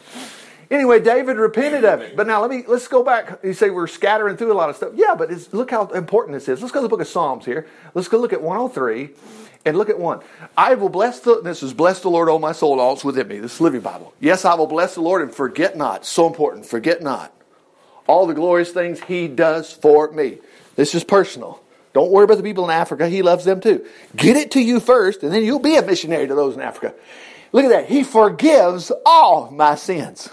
Anyway, 0.70 0.98
David 1.00 1.36
repented 1.36 1.84
of 1.84 2.00
it. 2.00 2.16
But 2.16 2.26
now 2.26 2.40
let 2.40 2.50
me 2.50 2.64
let's 2.66 2.88
go 2.88 3.02
back. 3.02 3.40
You 3.42 3.54
say 3.54 3.70
we're 3.70 3.86
scattering 3.86 4.36
through 4.36 4.52
a 4.52 4.54
lot 4.54 4.70
of 4.70 4.76
stuff. 4.76 4.92
Yeah, 4.94 5.14
but 5.16 5.30
look 5.52 5.70
how 5.70 5.86
important 5.88 6.34
this 6.34 6.48
is. 6.48 6.60
Let's 6.60 6.72
go 6.72 6.80
to 6.80 6.82
the 6.82 6.88
book 6.88 7.00
of 7.00 7.08
Psalms 7.08 7.44
here. 7.44 7.66
Let's 7.94 8.08
go 8.08 8.18
look 8.18 8.32
at 8.32 8.42
103 8.42 9.10
and 9.64 9.76
look 9.76 9.88
at 9.88 9.98
one. 9.98 10.20
I 10.56 10.74
will 10.74 10.88
bless 10.88 11.20
the 11.20 11.40
this 11.40 11.62
is 11.62 11.72
bless 11.72 12.00
the 12.00 12.10
Lord, 12.10 12.28
O 12.28 12.38
my 12.38 12.52
soul, 12.52 12.80
all 12.80 12.94
that's 12.94 13.04
within 13.04 13.28
me. 13.28 13.38
This 13.38 13.54
is 13.54 13.60
Living 13.60 13.80
Bible. 13.80 14.14
Yes, 14.20 14.44
I 14.44 14.54
will 14.54 14.66
bless 14.66 14.94
the 14.94 15.00
Lord 15.00 15.22
and 15.22 15.34
forget 15.34 15.76
not. 15.76 16.04
So 16.04 16.26
important. 16.26 16.66
Forget 16.66 17.02
not. 17.02 17.32
All 18.06 18.26
the 18.26 18.34
glorious 18.34 18.70
things 18.70 19.00
he 19.00 19.28
does 19.28 19.72
for 19.72 20.10
me. 20.10 20.38
This 20.76 20.94
is 20.94 21.04
personal. 21.04 21.60
Don't 21.94 22.10
worry 22.10 22.24
about 22.24 22.36
the 22.38 22.42
people 22.42 22.64
in 22.64 22.70
Africa. 22.70 23.08
He 23.08 23.22
loves 23.22 23.44
them 23.44 23.60
too. 23.60 23.86
Get 24.16 24.36
it 24.36 24.50
to 24.52 24.60
you 24.60 24.80
first, 24.80 25.22
and 25.22 25.32
then 25.32 25.44
you'll 25.44 25.60
be 25.60 25.76
a 25.76 25.82
missionary 25.82 26.26
to 26.26 26.34
those 26.34 26.56
in 26.56 26.60
Africa. 26.60 26.94
Look 27.52 27.64
at 27.64 27.70
that. 27.70 27.86
He 27.86 28.02
forgives 28.02 28.90
all 29.06 29.50
my 29.50 29.76
sins. 29.76 30.28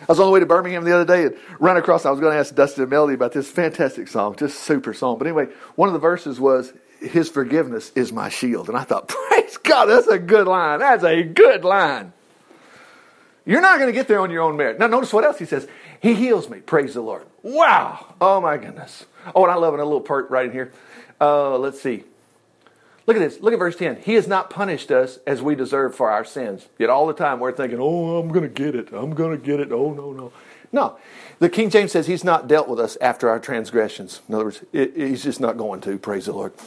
I 0.00 0.04
was 0.08 0.20
on 0.20 0.26
the 0.26 0.32
way 0.32 0.40
to 0.40 0.46
Birmingham 0.46 0.84
the 0.84 0.94
other 0.94 1.04
day 1.04 1.24
and 1.24 1.36
ran 1.60 1.76
across. 1.76 2.04
I 2.04 2.10
was 2.10 2.20
going 2.20 2.32
to 2.32 2.38
ask 2.38 2.54
Dustin 2.54 2.82
and 2.82 2.90
Melody 2.90 3.14
about 3.14 3.32
this 3.32 3.48
fantastic 3.48 4.08
song, 4.08 4.36
just 4.36 4.60
super 4.60 4.92
song. 4.92 5.18
But 5.18 5.26
anyway, 5.28 5.46
one 5.76 5.88
of 5.88 5.92
the 5.92 5.98
verses 6.00 6.38
was, 6.38 6.72
"His 7.00 7.28
forgiveness 7.28 7.92
is 7.94 8.12
my 8.12 8.28
shield," 8.28 8.68
and 8.68 8.76
I 8.76 8.82
thought, 8.84 9.08
praise 9.30 9.56
God, 9.58 9.86
that's 9.86 10.06
a 10.06 10.18
good 10.18 10.46
line. 10.46 10.80
That's 10.80 11.04
a 11.04 11.22
good 11.22 11.64
line. 11.64 12.12
You're 13.44 13.60
not 13.60 13.78
going 13.78 13.88
to 13.88 13.92
get 13.92 14.08
there 14.08 14.20
on 14.20 14.30
your 14.30 14.42
own 14.42 14.56
merit. 14.56 14.78
Now, 14.78 14.88
notice 14.88 15.12
what 15.12 15.24
else 15.24 15.38
he 15.38 15.44
says. 15.44 15.68
He 16.00 16.14
heals 16.14 16.50
me. 16.50 16.58
Praise 16.58 16.94
the 16.94 17.00
Lord. 17.00 17.24
Wow. 17.42 18.14
Oh 18.20 18.40
my 18.40 18.56
goodness. 18.56 19.06
Oh, 19.34 19.44
and 19.44 19.52
I 19.52 19.54
love. 19.54 19.74
A 19.74 19.76
little 19.76 20.00
part 20.00 20.30
right 20.30 20.46
in 20.46 20.52
here. 20.52 20.72
Uh, 21.20 21.56
let's 21.58 21.80
see. 21.80 22.04
Look 23.06 23.16
at 23.16 23.20
this. 23.20 23.40
Look 23.40 23.52
at 23.52 23.58
verse 23.60 23.76
10. 23.76 24.02
He 24.02 24.14
has 24.14 24.26
not 24.26 24.50
punished 24.50 24.90
us 24.90 25.20
as 25.26 25.40
we 25.40 25.54
deserve 25.54 25.94
for 25.94 26.10
our 26.10 26.24
sins. 26.24 26.66
Yet 26.76 26.90
all 26.90 27.06
the 27.06 27.12
time 27.12 27.38
we're 27.38 27.52
thinking, 27.52 27.78
oh, 27.80 28.18
I'm 28.18 28.28
going 28.28 28.42
to 28.42 28.48
get 28.48 28.74
it. 28.74 28.92
I'm 28.92 29.14
going 29.14 29.38
to 29.38 29.44
get 29.44 29.60
it. 29.60 29.70
Oh, 29.70 29.92
no, 29.92 30.12
no. 30.12 30.32
No. 30.72 30.98
The 31.38 31.48
King 31.48 31.70
James 31.70 31.92
says 31.92 32.06
he's 32.06 32.24
not 32.24 32.48
dealt 32.48 32.68
with 32.68 32.80
us 32.80 32.96
after 33.00 33.28
our 33.28 33.38
transgressions. 33.38 34.20
In 34.28 34.34
other 34.34 34.44
words, 34.44 34.64
it, 34.72 34.96
he's 34.96 35.22
just 35.22 35.40
not 35.40 35.56
going 35.56 35.80
to. 35.82 35.98
Praise 35.98 36.26
the 36.26 36.32
Lord. 36.32 36.52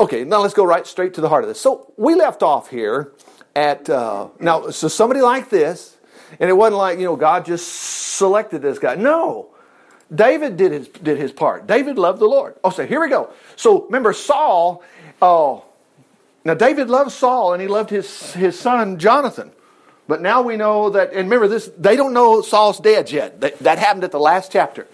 Okay, 0.00 0.24
now 0.24 0.40
let's 0.40 0.54
go 0.54 0.64
right 0.64 0.86
straight 0.86 1.12
to 1.14 1.20
the 1.20 1.28
heart 1.28 1.44
of 1.44 1.48
this. 1.48 1.60
So 1.60 1.92
we 1.98 2.14
left 2.14 2.42
off 2.42 2.70
here 2.70 3.12
at, 3.54 3.90
uh, 3.90 4.28
now, 4.38 4.70
so 4.70 4.88
somebody 4.88 5.20
like 5.20 5.50
this, 5.50 5.98
and 6.40 6.48
it 6.48 6.54
wasn't 6.54 6.78
like, 6.78 6.98
you 6.98 7.04
know, 7.04 7.14
God 7.14 7.44
just 7.44 7.68
selected 7.70 8.62
this 8.62 8.78
guy. 8.78 8.94
No. 8.94 9.50
David 10.12 10.56
did 10.56 10.72
his, 10.72 10.88
did 10.88 11.18
his 11.18 11.30
part. 11.30 11.66
David 11.66 11.98
loved 11.98 12.20
the 12.20 12.26
Lord. 12.26 12.56
Oh, 12.64 12.70
so 12.70 12.86
here 12.86 13.00
we 13.00 13.08
go. 13.08 13.32
So 13.56 13.84
remember, 13.84 14.12
Saul, 14.12 14.82
oh, 15.20 15.64
now 16.44 16.54
David 16.54 16.88
loved 16.88 17.12
Saul 17.12 17.52
and 17.52 17.60
he 17.60 17.68
loved 17.68 17.90
his, 17.90 18.32
his 18.32 18.58
son 18.58 18.98
Jonathan. 18.98 19.52
But 20.10 20.22
now 20.22 20.42
we 20.42 20.56
know 20.56 20.90
that, 20.90 21.10
and 21.12 21.30
remember 21.30 21.46
this, 21.46 21.70
they 21.78 21.94
don't 21.94 22.12
know 22.12 22.42
Saul's 22.42 22.80
dead 22.80 23.12
yet. 23.12 23.40
That, 23.42 23.56
that 23.60 23.78
happened 23.78 24.02
at 24.02 24.10
the 24.10 24.18
last 24.18 24.50
chapter. 24.50 24.88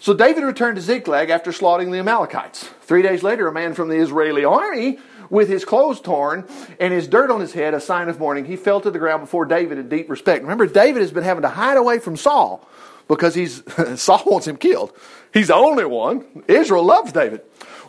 So 0.00 0.14
David 0.14 0.42
returned 0.42 0.74
to 0.74 0.82
Ziklag 0.82 1.30
after 1.30 1.52
slaughtering 1.52 1.92
the 1.92 2.00
Amalekites. 2.00 2.64
Three 2.80 3.02
days 3.02 3.22
later, 3.22 3.46
a 3.46 3.52
man 3.52 3.72
from 3.72 3.88
the 3.88 3.98
Israeli 3.98 4.44
army 4.44 4.98
with 5.30 5.48
his 5.48 5.64
clothes 5.64 6.00
torn 6.00 6.44
and 6.80 6.92
his 6.92 7.06
dirt 7.06 7.30
on 7.30 7.40
his 7.40 7.52
head, 7.52 7.72
a 7.72 7.80
sign 7.80 8.08
of 8.08 8.18
mourning, 8.18 8.44
he 8.44 8.56
fell 8.56 8.80
to 8.80 8.90
the 8.90 8.98
ground 8.98 9.20
before 9.20 9.44
David 9.44 9.78
in 9.78 9.88
deep 9.88 10.10
respect. 10.10 10.42
Remember, 10.42 10.66
David 10.66 11.02
has 11.02 11.12
been 11.12 11.22
having 11.22 11.42
to 11.42 11.48
hide 11.48 11.76
away 11.76 12.00
from 12.00 12.16
Saul 12.16 12.68
because 13.06 13.36
he's 13.36 13.62
Saul 14.00 14.24
wants 14.26 14.48
him 14.48 14.56
killed. 14.56 14.92
He's 15.32 15.48
the 15.48 15.54
only 15.54 15.84
one. 15.84 16.42
Israel 16.48 16.82
loves 16.82 17.12
David. 17.12 17.42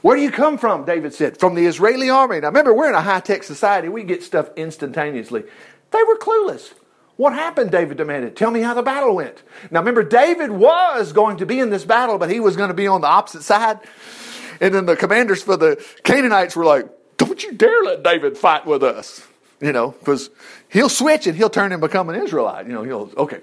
Where 0.03 0.17
do 0.17 0.21
you 0.21 0.31
come 0.31 0.57
from? 0.57 0.85
David 0.85 1.13
said. 1.13 1.39
From 1.39 1.55
the 1.55 1.65
Israeli 1.65 2.09
army. 2.09 2.41
Now 2.41 2.49
remember, 2.49 2.73
we're 2.73 2.89
in 2.89 2.95
a 2.95 3.01
high 3.01 3.21
tech 3.21 3.41
society. 3.41 3.87
We 3.87 4.03
get 4.03 4.21
stuff 4.21 4.49
instantaneously. 4.55 5.45
They 5.93 6.03
were 6.03 6.17
clueless. 6.17 6.73
What 7.15 7.33
happened? 7.33 7.71
David 7.71 7.97
demanded. 7.97 8.35
Tell 8.35 8.49
me 8.49 8.61
how 8.61 8.73
the 8.73 8.81
battle 8.81 9.15
went. 9.15 9.43
Now 9.69 9.79
remember, 9.79 10.03
David 10.03 10.51
was 10.51 11.13
going 11.13 11.37
to 11.37 11.45
be 11.45 11.59
in 11.59 11.69
this 11.69 11.85
battle, 11.85 12.17
but 12.17 12.31
he 12.31 12.39
was 12.39 12.57
going 12.57 12.69
to 12.69 12.73
be 12.73 12.87
on 12.87 13.01
the 13.01 13.07
opposite 13.07 13.43
side. 13.43 13.79
And 14.59 14.73
then 14.73 14.87
the 14.87 14.95
commanders 14.95 15.43
for 15.43 15.55
the 15.55 15.83
Canaanites 16.03 16.55
were 16.55 16.65
like, 16.65 16.89
Don't 17.17 17.43
you 17.43 17.53
dare 17.53 17.83
let 17.83 18.03
David 18.03 18.37
fight 18.37 18.65
with 18.65 18.83
us. 18.83 19.25
You 19.61 19.71
know, 19.71 19.91
because 19.91 20.29
he'll 20.67 20.89
switch 20.89 21.27
and 21.27 21.37
he'll 21.37 21.49
turn 21.49 21.71
and 21.71 21.79
become 21.79 22.09
an 22.09 22.21
Israelite. 22.21 22.67
You 22.67 22.73
know, 22.73 22.83
he'll, 22.83 23.11
okay. 23.15 23.39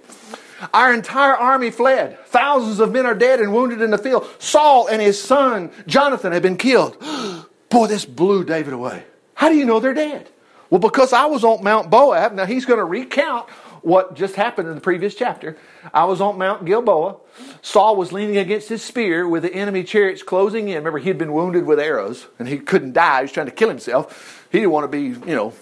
Our 0.74 0.92
entire 0.92 1.34
army 1.34 1.70
fled. 1.70 2.18
Thousands 2.26 2.80
of 2.80 2.92
men 2.92 3.06
are 3.06 3.14
dead 3.14 3.40
and 3.40 3.54
wounded 3.54 3.80
in 3.80 3.90
the 3.90 3.96
field. 3.96 4.28
Saul 4.38 4.88
and 4.88 5.00
his 5.00 5.22
son 5.22 5.70
Jonathan 5.86 6.32
have 6.32 6.42
been 6.42 6.58
killed. 6.58 6.98
Boy, 7.70 7.86
this 7.86 8.04
blew 8.04 8.44
David 8.44 8.74
away. 8.74 9.04
How 9.34 9.48
do 9.48 9.54
you 9.54 9.64
know 9.64 9.80
they're 9.80 9.94
dead? 9.94 10.28
Well, 10.70 10.78
because 10.78 11.12
I 11.12 11.26
was 11.26 11.44
on 11.44 11.62
Mount 11.64 11.90
Moab. 11.90 12.32
Now 12.32 12.46
he's 12.46 12.64
going 12.64 12.78
to 12.78 12.84
recount 12.84 13.50
what 13.82 14.14
just 14.14 14.36
happened 14.36 14.68
in 14.68 14.74
the 14.74 14.80
previous 14.80 15.14
chapter. 15.14 15.56
I 15.92 16.04
was 16.04 16.20
on 16.20 16.38
Mount 16.38 16.64
Gilboa. 16.64 17.16
Saul 17.60 17.96
was 17.96 18.12
leaning 18.12 18.36
against 18.36 18.68
his 18.68 18.82
spear 18.82 19.26
with 19.26 19.42
the 19.42 19.52
enemy 19.52 19.82
chariots 19.82 20.22
closing 20.22 20.68
in. 20.68 20.76
Remember, 20.76 20.98
he'd 20.98 21.18
been 21.18 21.32
wounded 21.32 21.66
with 21.66 21.80
arrows 21.80 22.26
and 22.38 22.46
he 22.46 22.58
couldn't 22.58 22.92
die. 22.92 23.18
He 23.18 23.22
was 23.22 23.32
trying 23.32 23.46
to 23.46 23.52
kill 23.52 23.68
himself. 23.68 24.46
He 24.52 24.58
didn't 24.58 24.70
want 24.70 24.84
to 24.84 24.88
be, 24.88 25.02
you 25.28 25.34
know, 25.34 25.54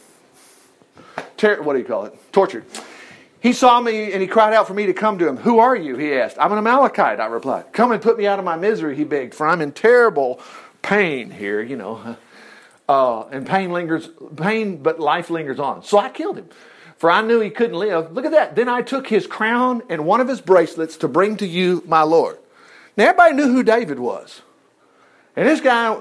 ter- 1.36 1.62
what 1.62 1.72
do 1.72 1.78
you 1.78 1.84
call 1.84 2.04
it? 2.04 2.32
Tortured. 2.32 2.64
He 3.40 3.52
saw 3.52 3.80
me 3.80 4.12
and 4.12 4.20
he 4.20 4.26
cried 4.26 4.52
out 4.52 4.66
for 4.66 4.74
me 4.74 4.86
to 4.86 4.92
come 4.92 5.18
to 5.20 5.28
him. 5.28 5.36
Who 5.36 5.60
are 5.60 5.76
you? 5.76 5.96
He 5.96 6.12
asked. 6.12 6.36
I'm 6.40 6.50
an 6.50 6.58
Amalekite, 6.58 7.20
I 7.20 7.26
replied. 7.26 7.72
Come 7.72 7.92
and 7.92 8.02
put 8.02 8.18
me 8.18 8.26
out 8.26 8.40
of 8.40 8.44
my 8.44 8.56
misery, 8.56 8.96
he 8.96 9.04
begged, 9.04 9.32
for 9.32 9.46
I'm 9.46 9.60
in 9.60 9.72
terrible 9.72 10.40
pain 10.82 11.30
here, 11.30 11.62
you 11.62 11.76
know. 11.76 12.16
Uh, 12.88 13.28
and 13.30 13.46
pain 13.46 13.70
lingers, 13.70 14.08
pain, 14.36 14.78
but 14.78 14.98
life 14.98 15.28
lingers 15.28 15.58
on. 15.58 15.82
So 15.84 15.98
I 15.98 16.08
killed 16.08 16.38
him, 16.38 16.48
for 16.96 17.10
I 17.10 17.20
knew 17.20 17.38
he 17.38 17.50
couldn't 17.50 17.78
live. 17.78 18.12
Look 18.12 18.24
at 18.24 18.32
that. 18.32 18.56
Then 18.56 18.66
I 18.68 18.80
took 18.80 19.06
his 19.06 19.26
crown 19.26 19.82
and 19.90 20.06
one 20.06 20.22
of 20.22 20.28
his 20.28 20.40
bracelets 20.40 20.96
to 20.98 21.08
bring 21.08 21.36
to 21.36 21.46
you, 21.46 21.82
my 21.86 22.02
Lord. 22.02 22.38
Now 22.96 23.04
everybody 23.04 23.34
knew 23.34 23.52
who 23.52 23.62
David 23.62 23.98
was. 23.98 24.40
And 25.36 25.46
this 25.46 25.60
guy 25.60 25.98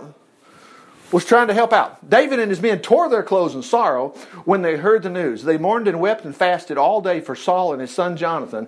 was 1.12 1.25
trying 1.25 1.48
to 1.48 1.53
help 1.53 1.74
out. 1.74 2.10
David 2.10 2.39
and 2.39 2.50
his 2.50 2.62
men 2.62 2.79
tore 2.79 3.10
their 3.10 3.22
clothes 3.22 3.53
in 3.53 3.63
sorrow 3.63 4.10
when 4.46 4.62
they 4.62 4.77
heard 4.77 5.03
the 5.03 5.10
news. 5.10 5.44
They 5.44 5.58
mourned 5.58 5.88
and 5.88 6.00
wept 6.00 6.25
and 6.25 6.36
fasted 6.36 6.77
all 6.77 7.01
day 7.01 7.20
for 7.20 7.36
Saul 7.36 7.74
and 7.74 7.82
his 7.82 7.91
son 7.91 8.17
Jonathan, 8.17 8.67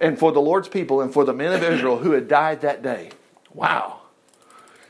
and 0.00 0.18
for 0.18 0.32
the 0.32 0.40
Lord's 0.40 0.68
people 0.68 1.00
and 1.00 1.12
for 1.12 1.24
the 1.24 1.32
men 1.32 1.52
of 1.52 1.62
Israel 1.62 1.98
who 1.98 2.12
had 2.12 2.28
died 2.28 2.60
that 2.60 2.82
day. 2.82 3.10
Wow. 3.52 4.00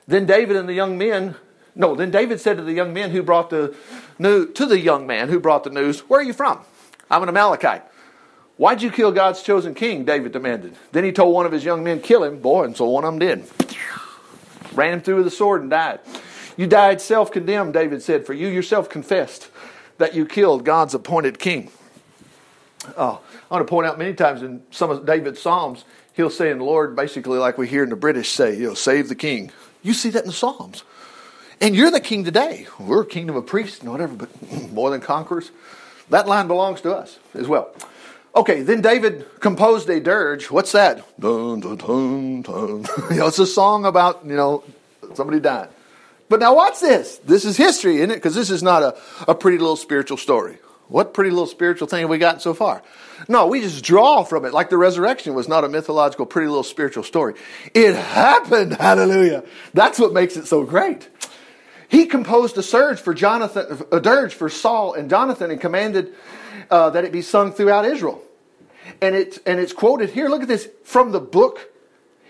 Then 0.06 0.26
David 0.26 0.56
and 0.56 0.68
the 0.68 0.74
young 0.74 0.98
men, 0.98 1.36
no, 1.74 1.94
then 1.94 2.10
David 2.10 2.40
said 2.40 2.56
to 2.56 2.62
the 2.62 2.72
young 2.72 2.92
men 2.92 3.10
who 3.10 3.22
brought 3.22 3.50
the 3.50 3.74
news, 4.18 4.54
to 4.54 4.66
the 4.66 4.78
young 4.78 5.06
man 5.06 5.28
who 5.28 5.40
brought 5.40 5.64
the 5.64 5.70
news, 5.70 6.00
Where 6.00 6.20
are 6.20 6.24
you 6.24 6.32
from? 6.32 6.60
I'm 7.10 7.22
an 7.22 7.28
Amalekite. 7.28 7.82
Why'd 8.56 8.82
you 8.82 8.90
kill 8.90 9.10
God's 9.10 9.42
chosen 9.42 9.74
king? 9.74 10.04
David 10.04 10.32
demanded. 10.32 10.76
Then 10.92 11.02
he 11.02 11.10
told 11.10 11.34
one 11.34 11.46
of 11.46 11.52
his 11.52 11.64
young 11.64 11.82
men, 11.82 12.00
Kill 12.00 12.22
him. 12.22 12.38
Boy, 12.38 12.64
and 12.64 12.76
so 12.76 12.88
one 12.88 13.04
of 13.04 13.12
them 13.12 13.18
did. 13.18 13.50
Ran 14.74 14.94
him 14.94 15.00
through 15.00 15.16
with 15.16 15.26
a 15.26 15.30
sword 15.30 15.62
and 15.62 15.70
died. 15.70 16.00
You 16.56 16.66
died 16.66 17.00
self 17.00 17.32
condemned, 17.32 17.74
David 17.74 18.02
said, 18.02 18.26
for 18.26 18.32
you 18.32 18.46
yourself 18.46 18.88
confessed 18.88 19.50
that 19.98 20.14
you 20.14 20.26
killed 20.26 20.64
God's 20.64 20.94
appointed 20.94 21.38
king. 21.38 21.70
Oh, 22.96 23.20
I 23.50 23.54
want 23.54 23.66
to 23.66 23.70
point 23.70 23.86
out 23.86 23.98
many 23.98 24.14
times 24.14 24.42
in 24.42 24.62
some 24.70 24.90
of 24.90 25.06
David's 25.06 25.40
Psalms, 25.40 25.84
he'll 26.12 26.30
say 26.30 26.50
in 26.50 26.58
the 26.58 26.64
Lord, 26.64 26.94
basically 26.94 27.38
like 27.38 27.58
we 27.58 27.66
hear 27.66 27.82
in 27.82 27.90
the 27.90 27.96
British 27.96 28.30
say, 28.30 28.56
you 28.56 28.68
know, 28.68 28.74
save 28.74 29.08
the 29.08 29.14
king. 29.14 29.50
You 29.82 29.94
see 29.94 30.10
that 30.10 30.22
in 30.22 30.28
the 30.28 30.34
Psalms. 30.34 30.84
And 31.60 31.74
you're 31.74 31.90
the 31.90 32.00
king 32.00 32.24
today. 32.24 32.66
We're 32.78 33.02
a 33.02 33.06
kingdom 33.06 33.36
of 33.36 33.46
priests 33.46 33.80
and 33.80 33.90
whatever, 33.90 34.14
but 34.14 34.72
more 34.72 34.90
than 34.90 35.00
conquerors. 35.00 35.50
That 36.10 36.26
line 36.26 36.46
belongs 36.46 36.80
to 36.82 36.94
us 36.94 37.18
as 37.34 37.48
well. 37.48 37.74
Okay, 38.36 38.62
then 38.62 38.80
David 38.80 39.26
composed 39.40 39.88
a 39.88 40.00
dirge. 40.00 40.50
What's 40.50 40.72
that? 40.72 41.04
Dun, 41.20 41.60
dun, 41.60 41.76
dun, 41.76 42.42
dun. 42.42 42.84
you 43.10 43.16
know, 43.16 43.28
it's 43.28 43.38
a 43.38 43.46
song 43.46 43.84
about, 43.84 44.26
you 44.26 44.34
know, 44.34 44.64
somebody 45.14 45.38
died. 45.38 45.68
But 46.28 46.40
now 46.40 46.56
watch 46.56 46.80
this. 46.80 47.18
This 47.18 47.44
is 47.44 47.56
history, 47.56 47.98
isn't 47.98 48.10
it? 48.10 48.16
Because 48.16 48.34
this 48.34 48.50
is 48.50 48.62
not 48.62 48.82
a, 48.82 48.96
a 49.28 49.34
pretty 49.34 49.58
little 49.58 49.76
spiritual 49.76 50.16
story. 50.16 50.58
What 50.88 51.14
pretty 51.14 51.30
little 51.30 51.46
spiritual 51.46 51.86
thing 51.86 52.00
have 52.00 52.10
we 52.10 52.18
gotten 52.18 52.40
so 52.40 52.54
far? 52.54 52.82
No, 53.28 53.46
we 53.46 53.60
just 53.60 53.84
draw 53.84 54.22
from 54.22 54.44
it. 54.44 54.52
Like 54.52 54.68
the 54.68 54.76
resurrection 54.76 55.34
was 55.34 55.48
not 55.48 55.64
a 55.64 55.68
mythological, 55.68 56.26
pretty 56.26 56.48
little 56.48 56.62
spiritual 56.62 57.04
story. 57.04 57.34
It 57.72 57.94
happened. 57.94 58.74
Hallelujah. 58.80 59.44
That's 59.72 59.98
what 59.98 60.12
makes 60.12 60.36
it 60.36 60.46
so 60.46 60.64
great. 60.64 61.08
He 61.88 62.06
composed 62.06 62.56
a 62.58 62.62
surge 62.62 63.00
for 63.00 63.14
Jonathan, 63.14 63.84
a 63.92 64.00
dirge 64.00 64.34
for 64.34 64.48
Saul 64.48 64.94
and 64.94 65.10
Jonathan, 65.10 65.50
and 65.50 65.60
commanded 65.60 66.12
uh, 66.70 66.90
that 66.90 67.04
it 67.04 67.12
be 67.12 67.22
sung 67.22 67.52
throughout 67.52 67.84
Israel. 67.84 68.22
And 69.00 69.14
it's 69.14 69.38
and 69.46 69.58
it's 69.60 69.72
quoted 69.72 70.10
here. 70.10 70.28
Look 70.28 70.42
at 70.42 70.48
this 70.48 70.68
from 70.84 71.12
the 71.12 71.20
book 71.20 71.70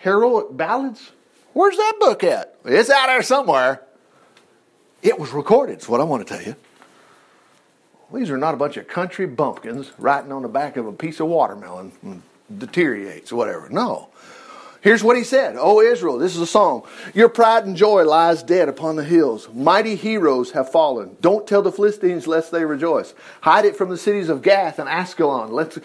Heroic 0.02 0.56
Ballads. 0.56 1.12
Where's 1.52 1.76
that 1.76 1.94
book 2.00 2.24
at? 2.24 2.56
It's 2.64 2.90
out 2.90 3.06
there 3.06 3.22
somewhere. 3.22 3.82
It 5.02 5.18
was 5.18 5.30
recorded, 5.32 5.80
is 5.80 5.88
what 5.88 6.00
I 6.00 6.04
want 6.04 6.26
to 6.26 6.34
tell 6.34 6.44
you. 6.44 6.56
These 8.12 8.30
are 8.30 8.38
not 8.38 8.54
a 8.54 8.56
bunch 8.56 8.76
of 8.76 8.86
country 8.86 9.26
bumpkins 9.26 9.92
writing 9.98 10.32
on 10.32 10.42
the 10.42 10.48
back 10.48 10.76
of 10.76 10.86
a 10.86 10.92
piece 10.92 11.20
of 11.20 11.26
watermelon 11.26 11.92
and 12.02 12.22
deteriorates 12.56 13.32
or 13.32 13.36
whatever. 13.36 13.68
No. 13.70 14.08
Here's 14.84 15.02
what 15.02 15.16
he 15.16 15.24
said 15.24 15.56
O 15.58 15.80
Israel, 15.80 16.18
this 16.18 16.36
is 16.36 16.42
a 16.42 16.46
song. 16.46 16.82
Your 17.14 17.30
pride 17.30 17.64
and 17.64 17.74
joy 17.74 18.04
lies 18.04 18.42
dead 18.42 18.68
upon 18.68 18.96
the 18.96 19.02
hills. 19.02 19.48
Mighty 19.50 19.96
heroes 19.96 20.50
have 20.50 20.70
fallen. 20.70 21.16
Don't 21.22 21.46
tell 21.46 21.62
the 21.62 21.72
Philistines 21.72 22.26
lest 22.26 22.52
they 22.52 22.66
rejoice. 22.66 23.14
Hide 23.40 23.64
it 23.64 23.76
from 23.76 23.88
the 23.88 23.96
cities 23.96 24.28
of 24.28 24.42
Gath 24.42 24.78
and 24.78 24.86
Ashkelon. 24.86 25.52
Let, 25.52 25.78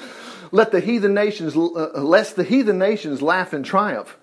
let 0.51 0.73
the 0.73 0.81
heathen 0.81 1.13
nations, 1.13 1.55
uh, 1.55 1.91
lest 2.03 2.35
the 2.35 2.43
heathen 2.43 2.77
nations 2.77 3.21
laugh 3.21 3.53
in 3.53 3.63
triumph. 3.63 4.17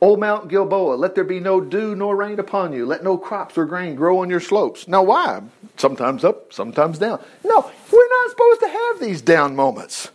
O 0.00 0.16
Mount 0.16 0.48
Gilboa, 0.48 0.94
let 0.94 1.14
there 1.14 1.24
be 1.24 1.38
no 1.38 1.60
dew 1.60 1.94
nor 1.94 2.16
rain 2.16 2.40
upon 2.40 2.72
you. 2.72 2.86
Let 2.86 3.04
no 3.04 3.18
crops 3.18 3.58
or 3.58 3.66
grain 3.66 3.96
grow 3.96 4.20
on 4.20 4.30
your 4.30 4.40
slopes. 4.40 4.88
Now, 4.88 5.02
why? 5.02 5.42
Sometimes 5.76 6.24
up, 6.24 6.54
sometimes 6.54 6.98
down. 6.98 7.22
No, 7.44 7.70
we're 7.92 8.08
not 8.08 8.30
supposed 8.30 8.60
to 8.60 8.68
have 8.68 9.00
these 9.00 9.20
down 9.20 9.54
moments. 9.54 10.10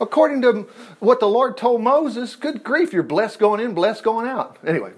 According 0.00 0.42
to 0.42 0.66
what 0.98 1.20
the 1.20 1.28
Lord 1.28 1.56
told 1.56 1.82
Moses, 1.82 2.34
good 2.34 2.64
grief, 2.64 2.92
you're 2.92 3.02
blessed 3.02 3.38
going 3.38 3.60
in, 3.60 3.74
blessed 3.74 4.02
going 4.02 4.26
out. 4.26 4.56
Anyway, 4.66 4.92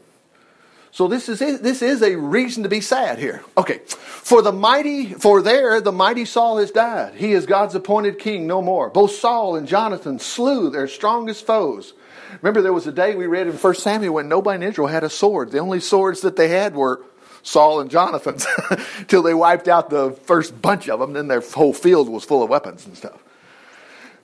so 0.92 1.08
this 1.08 1.28
is 1.28 1.38
this 1.60 1.82
is 1.82 2.02
a 2.02 2.16
reason 2.16 2.62
to 2.62 2.68
be 2.68 2.80
sad 2.80 3.18
here. 3.18 3.42
Okay, 3.56 3.80
for 3.86 4.42
the 4.42 4.52
mighty, 4.52 5.06
for 5.06 5.42
there 5.42 5.80
the 5.80 5.90
mighty 5.90 6.24
Saul 6.24 6.58
has 6.58 6.70
died. 6.70 7.14
He 7.14 7.32
is 7.32 7.46
God's 7.46 7.74
appointed 7.74 8.18
king 8.18 8.46
no 8.46 8.62
more. 8.62 8.90
Both 8.90 9.12
Saul 9.12 9.56
and 9.56 9.66
Jonathan 9.66 10.18
slew 10.18 10.70
their 10.70 10.86
strongest 10.86 11.46
foes. 11.46 11.94
Remember, 12.40 12.62
there 12.62 12.72
was 12.72 12.86
a 12.86 12.92
day 12.92 13.14
we 13.14 13.26
read 13.26 13.46
in 13.46 13.54
1 13.54 13.74
Samuel 13.74 14.14
when 14.14 14.28
nobody 14.28 14.62
in 14.62 14.70
Israel 14.70 14.88
had 14.88 15.04
a 15.04 15.10
sword. 15.10 15.50
The 15.50 15.58
only 15.58 15.80
swords 15.80 16.20
that 16.22 16.36
they 16.36 16.48
had 16.48 16.74
were 16.74 17.02
Saul 17.42 17.80
and 17.80 17.90
Jonathan's, 17.90 18.46
till 19.08 19.22
they 19.22 19.34
wiped 19.34 19.68
out 19.68 19.90
the 19.90 20.12
first 20.12 20.62
bunch 20.62 20.88
of 20.88 21.00
them. 21.00 21.12
Then 21.12 21.28
their 21.28 21.40
whole 21.40 21.74
field 21.74 22.08
was 22.08 22.24
full 22.24 22.42
of 22.42 22.48
weapons 22.48 22.86
and 22.86 22.96
stuff. 22.96 23.20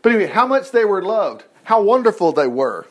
But 0.02 0.12
anyway, 0.12 0.30
how 0.30 0.46
much 0.46 0.70
they 0.70 0.84
were 0.84 1.02
loved, 1.02 1.44
how 1.64 1.82
wonderful 1.82 2.32
they 2.32 2.46
were. 2.46 2.86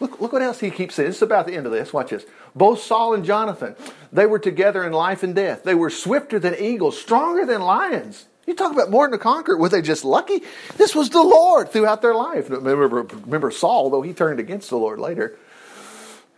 Look, 0.00 0.20
look 0.20 0.32
what 0.32 0.42
else 0.42 0.58
he 0.58 0.70
keeps 0.70 0.96
saying. 0.96 1.08
This 1.08 1.16
is 1.16 1.22
about 1.22 1.46
the 1.46 1.54
end 1.54 1.64
of 1.64 1.72
this. 1.72 1.92
Watch 1.92 2.10
this. 2.10 2.26
Both 2.54 2.82
Saul 2.82 3.14
and 3.14 3.24
Jonathan, 3.24 3.76
they 4.12 4.26
were 4.26 4.40
together 4.40 4.84
in 4.84 4.92
life 4.92 5.22
and 5.22 5.34
death. 5.34 5.62
They 5.62 5.76
were 5.76 5.90
swifter 5.90 6.38
than 6.38 6.56
eagles, 6.56 7.00
stronger 7.00 7.46
than 7.46 7.62
lions. 7.62 8.26
You 8.46 8.54
talk 8.54 8.72
about 8.72 8.90
more 8.90 9.06
than 9.06 9.14
a 9.14 9.18
conqueror. 9.18 9.56
Were 9.56 9.68
they 9.68 9.82
just 9.82 10.04
lucky? 10.04 10.42
This 10.76 10.94
was 10.94 11.10
the 11.10 11.22
Lord 11.22 11.70
throughout 11.70 12.02
their 12.02 12.14
life. 12.14 12.50
Remember, 12.50 12.88
remember 12.88 13.50
Saul, 13.52 13.90
though 13.90 14.02
he 14.02 14.12
turned 14.12 14.40
against 14.40 14.70
the 14.70 14.76
Lord 14.76 14.98
later. 14.98 15.38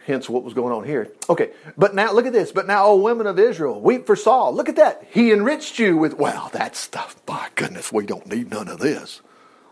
Hence 0.07 0.29
what 0.29 0.45
was 0.45 0.53
going 0.53 0.75
on 0.75 0.85
here. 0.85 1.11
Okay, 1.31 1.53
but 1.79 1.95
now 1.95 2.13
look 2.13 2.27
at 2.27 2.35
this. 2.35 2.53
But 2.53 2.67
now, 2.67 2.85
O 2.85 2.97
women 2.97 3.27
of 3.27 3.39
Israel, 3.39 3.81
weep 3.81 4.07
for 4.07 4.17
Saul. 4.17 4.55
Look 4.55 4.69
at 4.69 4.77
that. 4.77 5.07
He 5.11 5.33
enriched 5.33 5.79
you 5.79 5.97
with, 5.97 6.19
well, 6.19 6.51
that 6.53 6.77
stuff. 6.77 7.17
My 7.27 7.49
goodness, 7.55 7.91
we 7.91 8.05
don't 8.05 8.27
need 8.27 8.51
none 8.51 8.69
of 8.69 8.81
this. 8.81 9.23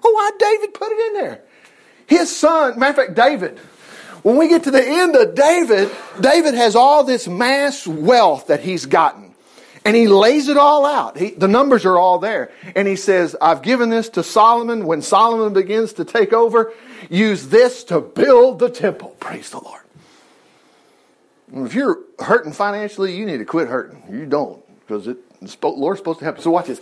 Oh, 0.05 0.13
why 0.13 0.31
David 0.39 0.75
put 0.75 0.93
it 0.93 1.07
in 1.07 1.13
there? 1.15 1.43
His 2.07 2.35
son, 2.35 2.79
matter 2.79 2.91
of 3.01 3.07
fact, 3.07 3.15
David. 3.17 3.59
When 4.23 4.37
we 4.37 4.49
get 4.49 4.65
to 4.65 4.71
the 4.71 4.85
end 4.85 5.17
of 5.17 5.35
David, 5.35 5.91
David 6.21 6.55
has 6.55 6.77
all 6.77 7.05
this 7.05 7.27
mass 7.27 7.87
wealth 7.87 8.47
that 8.49 8.61
he's 8.61 8.87
gotten. 8.87 9.35
And 9.85 9.97
he 9.97 10.07
lays 10.07 10.49
it 10.49 10.57
all 10.57 10.87
out. 10.87 11.19
He, 11.19 11.31
the 11.31 11.49
numbers 11.49 11.85
are 11.85 11.99
all 11.99 12.21
there. 12.21 12.53
And 12.77 12.87
he 12.87 12.95
says, 12.95 13.35
I've 13.41 13.63
given 13.63 13.91
this 13.91 14.11
to 14.11 14.23
Solomon. 14.23 14.87
When 14.87 15.03
Solomon 15.03 15.53
begins 15.53 15.95
to 15.95 16.05
take 16.05 16.33
over, 16.33 16.73
use 17.11 17.49
this 17.49 17.83
to 17.85 18.01
build 18.01 18.61
the 18.61 18.71
temple. 18.71 19.17
Praise 19.19 19.51
the 19.51 19.59
Lord. 19.59 19.83
If 21.53 21.75
you're 21.75 21.99
hurting 22.21 22.53
financially, 22.53 23.17
you 23.17 23.27
need 23.27 23.39
to 23.39 23.45
quit 23.45 23.67
hurting. 23.69 24.05
You 24.09 24.25
don't, 24.25 24.63
because 24.81 25.09
it, 25.09 25.19
the 25.41 25.69
Lord's 25.69 25.99
supposed 25.99 26.21
to 26.21 26.25
help. 26.25 26.41
So 26.41 26.53
watch 26.53 26.67
this. 26.67 26.81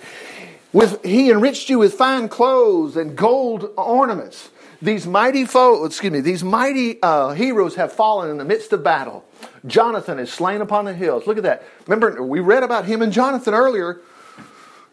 With, 0.73 1.05
he 1.05 1.31
enriched 1.31 1.69
you 1.69 1.79
with 1.79 1.95
fine 1.95 2.29
clothes 2.29 2.97
and 2.97 3.17
gold 3.17 3.71
ornaments. 3.77 4.51
These 4.83 5.07
mighty 5.07 5.45
foes, 5.45 5.87
excuse 5.87 6.13
me, 6.13 6.21
these 6.21 6.43
mighty 6.43 7.03
uh, 7.03 7.31
heroes 7.31 7.75
have 7.75 7.93
fallen 7.93 8.31
in 8.31 8.39
the 8.39 8.45
midst 8.45 8.73
of 8.73 8.83
battle. 8.83 9.25
Jonathan 9.67 10.19
is 10.19 10.33
slain 10.33 10.61
upon 10.61 10.87
the 10.87 10.95
hills. 10.95 11.27
Look 11.27 11.37
at 11.37 11.43
that. 11.43 11.65
Remember, 11.87 12.23
we 12.23 12.41
read 12.41 12.63
about 12.63 12.87
him 12.87 13.03
and 13.03 13.13
Jonathan 13.13 13.53
earlier. 13.53 14.01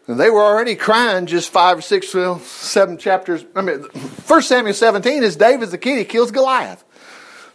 And 0.06 0.18
they 0.18 0.30
were 0.30 0.42
already 0.42 0.74
crying 0.74 1.26
just 1.26 1.50
five 1.50 1.78
or 1.78 1.82
six, 1.82 2.12
well, 2.12 2.38
seven 2.40 2.98
chapters. 2.98 3.44
I 3.54 3.62
mean, 3.62 3.82
First 4.24 4.48
Samuel 4.48 4.74
17 4.74 5.22
is 5.22 5.36
David's 5.36 5.70
the 5.70 5.78
kid. 5.78 5.98
He 5.98 6.04
kills 6.04 6.30
Goliath. 6.30 6.84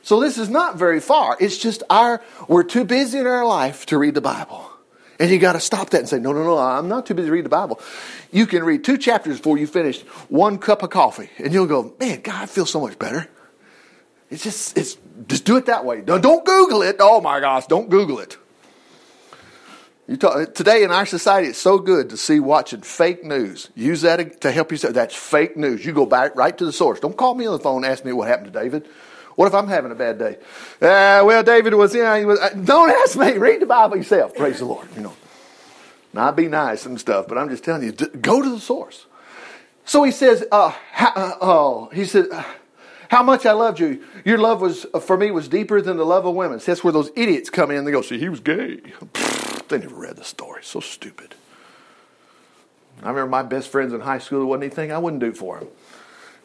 So 0.04 0.20
this 0.20 0.38
is 0.38 0.50
not 0.50 0.76
very 0.76 1.00
far. 1.00 1.38
It's 1.40 1.58
just 1.58 1.82
our, 1.90 2.22
we're 2.48 2.64
too 2.64 2.84
busy 2.84 3.20
in 3.20 3.28
our 3.28 3.46
life 3.46 3.86
to 3.88 3.98
read 3.98 4.16
the 4.16 4.22
Bible. 4.22 4.70
And 5.20 5.30
you 5.30 5.38
got 5.38 5.54
to 5.54 5.60
stop 5.60 5.92
that 5.92 6.00
and 6.00 6.10
say, 6.10 6.20
no, 6.20 6.34
no, 6.34 6.44
no, 6.44 6.58
I'm 6.58 6.88
not 6.88 7.06
too 7.06 7.14
busy 7.14 7.30
reading 7.30 7.44
the 7.44 7.50
Bible. 7.50 7.80
You 8.32 8.48
can 8.48 8.64
read 8.64 8.84
two 8.84 8.98
chapters 8.98 9.38
before 9.38 9.58
you 9.58 9.68
finish 9.68 10.02
one 10.28 10.58
cup 10.58 10.82
of 10.84 10.90
coffee, 10.90 11.30
and 11.38 11.54
you'll 11.54 11.68
go, 11.68 11.94
man, 12.00 12.22
God, 12.22 12.44
I 12.44 12.46
feel 12.48 12.66
so 12.66 12.82
much 12.82 12.98
better. 12.98 13.30
It's 14.32 14.44
just, 14.44 14.76
it's 14.76 14.98
just 15.28 15.46
do 15.46 15.58
it 15.58 15.68
that 15.68 15.86
way. 15.86 16.02
Don't, 16.02 16.22
Google 16.44 16.82
it. 16.82 16.96
Oh 17.00 17.22
my 17.22 17.40
gosh, 17.40 17.68
don't 17.68 17.90
Google 17.90 18.20
it. 18.20 18.38
You 20.08 20.18
talk, 20.18 20.54
today 20.54 20.84
in 20.84 20.92
our 20.92 21.06
society, 21.06 21.50
it's 21.50 21.60
so 21.60 21.78
good 21.78 22.10
to 22.10 22.18
see 22.18 22.40
watching 22.40 22.82
fake 22.82 23.24
news. 23.24 23.70
Use 23.76 24.02
that 24.02 24.42
to 24.42 24.52
help 24.52 24.72
you. 24.72 24.78
That's 24.80 25.16
fake 25.16 25.56
news. 25.56 25.86
You 25.86 25.94
go 25.94 26.06
back 26.06 26.36
right 26.36 26.58
to 26.58 26.66
the 26.66 26.74
source. 26.74 27.00
Don't 27.00 27.16
call 27.16 27.36
me 27.36 27.46
on 27.46 27.54
the 27.54 27.64
phone 27.64 27.84
and 27.84 27.92
ask 27.92 28.04
me 28.04 28.12
what 28.12 28.28
happened 28.28 28.52
to 28.52 28.60
David. 28.60 28.88
What 29.36 29.48
if 29.48 29.54
I'm 29.54 29.68
having 29.68 29.92
a 29.92 29.96
bad 29.96 30.20
day? 30.20 30.38
Uh, 30.82 31.24
well, 31.26 31.44
David 31.44 31.74
was, 31.74 31.96
yeah, 31.96 32.18
he 32.20 32.26
was. 32.26 32.40
Uh, 32.40 32.50
don't 32.50 32.90
ask 32.90 33.18
me. 33.18 33.34
Read 33.34 33.62
the 33.62 33.66
Bible 33.66 33.98
yourself. 33.98 34.36
Praise 34.36 34.60
the 34.60 34.66
Lord. 34.66 34.88
You 34.96 35.02
know, 35.02 35.14
not 36.14 36.36
be 36.36 36.48
nice 36.48 36.86
and 36.86 37.00
stuff, 37.00 37.28
but 37.28 37.38
I'm 37.38 37.50
just 37.50 37.64
telling 37.64 37.84
you, 37.84 37.92
go 37.92 38.42
to 38.42 38.50
the 38.50 38.60
source. 38.60 39.06
So 39.86 40.04
he 40.04 40.12
says, 40.12 40.46
uh, 40.52 40.74
uh, 40.98 41.34
oh, 41.42 41.90
he 41.94 42.06
said, 42.06 42.28
uh, 42.32 42.44
how 43.10 43.22
much 43.22 43.46
I 43.46 43.52
loved 43.52 43.80
you. 43.80 44.04
Your 44.26 44.38
love 44.38 44.62
was 44.62 44.86
uh, 44.94 45.00
for 45.00 45.18
me 45.18 45.30
was 45.32 45.48
deeper 45.48 45.82
than 45.82 45.98
the 45.98 46.06
love 46.06 46.26
of 46.26 46.36
women. 46.36 46.60
See, 46.60 46.72
that's 46.72 46.84
where 46.84 46.94
those 46.94 47.12
idiots 47.16 47.50
come 47.50 47.70
in. 47.70 47.86
They 47.86 47.92
go, 47.92 48.02
see, 48.02 48.18
he 48.18 48.30
was 48.30 48.40
gay. 48.40 48.82
they 49.68 49.78
never 49.78 49.96
read 49.96 50.16
the 50.16 50.24
story. 50.24 50.64
So 50.64 50.80
stupid. 50.80 51.36
I 53.02 53.10
remember 53.10 53.30
my 53.30 53.44
best 53.44 53.70
friends 53.70 53.94
in 53.94 54.00
high 54.02 54.20
school. 54.20 54.40
There 54.40 54.48
wasn't 54.48 54.64
anything 54.64 54.92
I 54.92 54.98
wouldn't 54.98 55.20
do 55.20 55.34
for 55.34 55.60
them. 55.60 55.68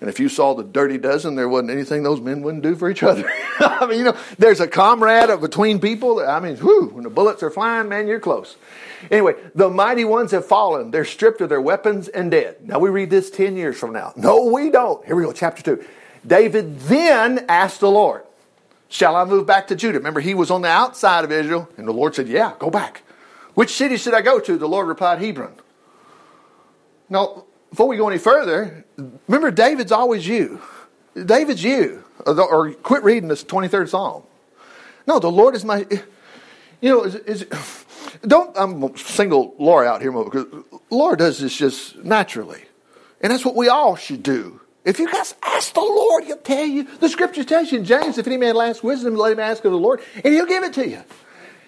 And 0.01 0.09
if 0.09 0.21
you 0.21 0.29
saw 0.29 0.55
the 0.55 0.63
dirty 0.63 0.97
dozen, 0.97 1.35
there 1.35 1.49
wasn't 1.49 1.71
anything 1.71 2.05
those 2.05 2.21
men 2.21 2.43
wouldn't 2.43 2.63
do 2.63 2.77
for 2.77 2.89
each 2.89 3.03
other. 3.03 3.29
I 3.59 3.85
mean, 3.87 3.99
you 3.99 4.05
know, 4.05 4.17
there's 4.39 4.61
a 4.61 4.69
comrade 4.69 5.41
between 5.41 5.81
people. 5.81 6.21
I 6.21 6.39
mean, 6.39 6.57
whew, 6.57 6.91
when 6.93 7.03
the 7.03 7.11
bullets 7.11 7.43
are 7.43 7.51
flying, 7.51 7.89
man, 7.89 8.07
you're 8.07 8.21
close. 8.21 8.57
Anyway, 9.11 9.35
the 9.57 9.69
mighty 9.69 10.05
ones 10.05 10.31
have 10.31 10.47
fallen. 10.47 10.93
They're 10.93 11.05
stripped 11.05 11.41
of 11.41 11.49
their 11.49 11.61
weapons 11.61 12.07
and 12.07 12.31
dead. 12.31 12.59
Now 12.63 12.79
we 12.79 12.91
read 12.91 13.11
this 13.11 13.29
10 13.31 13.57
years 13.57 13.77
from 13.77 13.93
now. 13.93 14.13
No, 14.15 14.45
we 14.45 14.71
don't. 14.71 15.05
Here 15.05 15.17
we 15.17 15.25
go, 15.25 15.33
chapter 15.33 15.63
2. 15.63 15.85
David 16.27 16.79
then 16.81 17.45
asked 17.49 17.81
the 17.81 17.91
Lord, 17.91 18.23
Shall 18.89 19.17
I 19.17 19.25
move 19.25 19.47
back 19.47 19.67
to 19.69 19.77
Judah? 19.77 19.99
Remember, 19.99 20.21
he 20.21 20.35
was 20.35 20.51
on 20.51 20.63
the 20.63 20.69
outside 20.69 21.25
of 21.25 21.33
Israel, 21.33 21.69
and 21.77 21.87
the 21.87 21.93
Lord 21.93 22.15
said, 22.15 22.29
Yeah, 22.29 22.55
go 22.59 22.71
back. 22.71 23.03
Which 23.55 23.75
city 23.75 23.97
should 23.97 24.15
I 24.15 24.23
go 24.23 24.39
to? 24.41 24.57
The 24.57 24.69
Lord 24.69 24.87
replied, 24.87 25.21
Hebron. 25.21 25.53
Now, 27.09 27.45
before 27.71 27.89
we 27.89 27.97
go 27.97 28.09
any 28.09 28.19
further, 28.19 28.85
remember 29.27 29.51
David's 29.51 29.93
always 29.93 30.27
you. 30.27 30.61
David's 31.15 31.63
you. 31.63 32.05
Or, 32.27 32.73
quit 32.73 33.03
reading 33.05 33.29
this 33.29 33.45
23rd 33.45 33.89
Psalm. 33.89 34.23
No, 35.07 35.19
the 35.19 35.31
Lord 35.31 35.55
is 35.55 35.65
my. 35.65 35.87
You 36.81 36.91
know, 36.91 37.05
is, 37.05 37.15
is 37.15 37.47
don't 38.27 38.57
I'm 38.57 38.97
single 38.97 39.55
Laura 39.59 39.87
out 39.87 40.01
here 40.03 40.13
because 40.13 40.47
Laura 40.91 41.17
does 41.17 41.39
this 41.39 41.57
just 41.57 41.97
naturally, 42.05 42.63
and 43.21 43.33
that's 43.33 43.45
what 43.45 43.57
we 43.57 43.69
all 43.69 43.97
should 43.97 44.23
do. 44.23 44.61
If 44.85 44.99
you 44.99 45.11
guys 45.11 45.35
ask 45.43 45.75
the 45.75 45.81
Lord, 45.81 46.25
He'll 46.25 46.37
tell 46.37 46.65
you. 46.65 46.85
The 46.85 47.09
Scripture 47.09 47.45
tells 47.45 47.73
you 47.73 47.79
in 47.79 47.85
James, 47.85 48.19
if 48.19 48.27
any 48.27 48.37
man 48.37 48.55
lacks 48.55 48.83
wisdom, 48.83 49.17
let 49.17 49.33
him 49.33 49.41
ask 49.41 49.65
of 49.65 49.73
the 49.73 49.79
Lord, 49.79 50.01
and 50.23 50.33
He'll 50.33 50.47
give 50.47 50.63
it 50.63 50.73
to 50.75 50.89
you. 50.89 51.03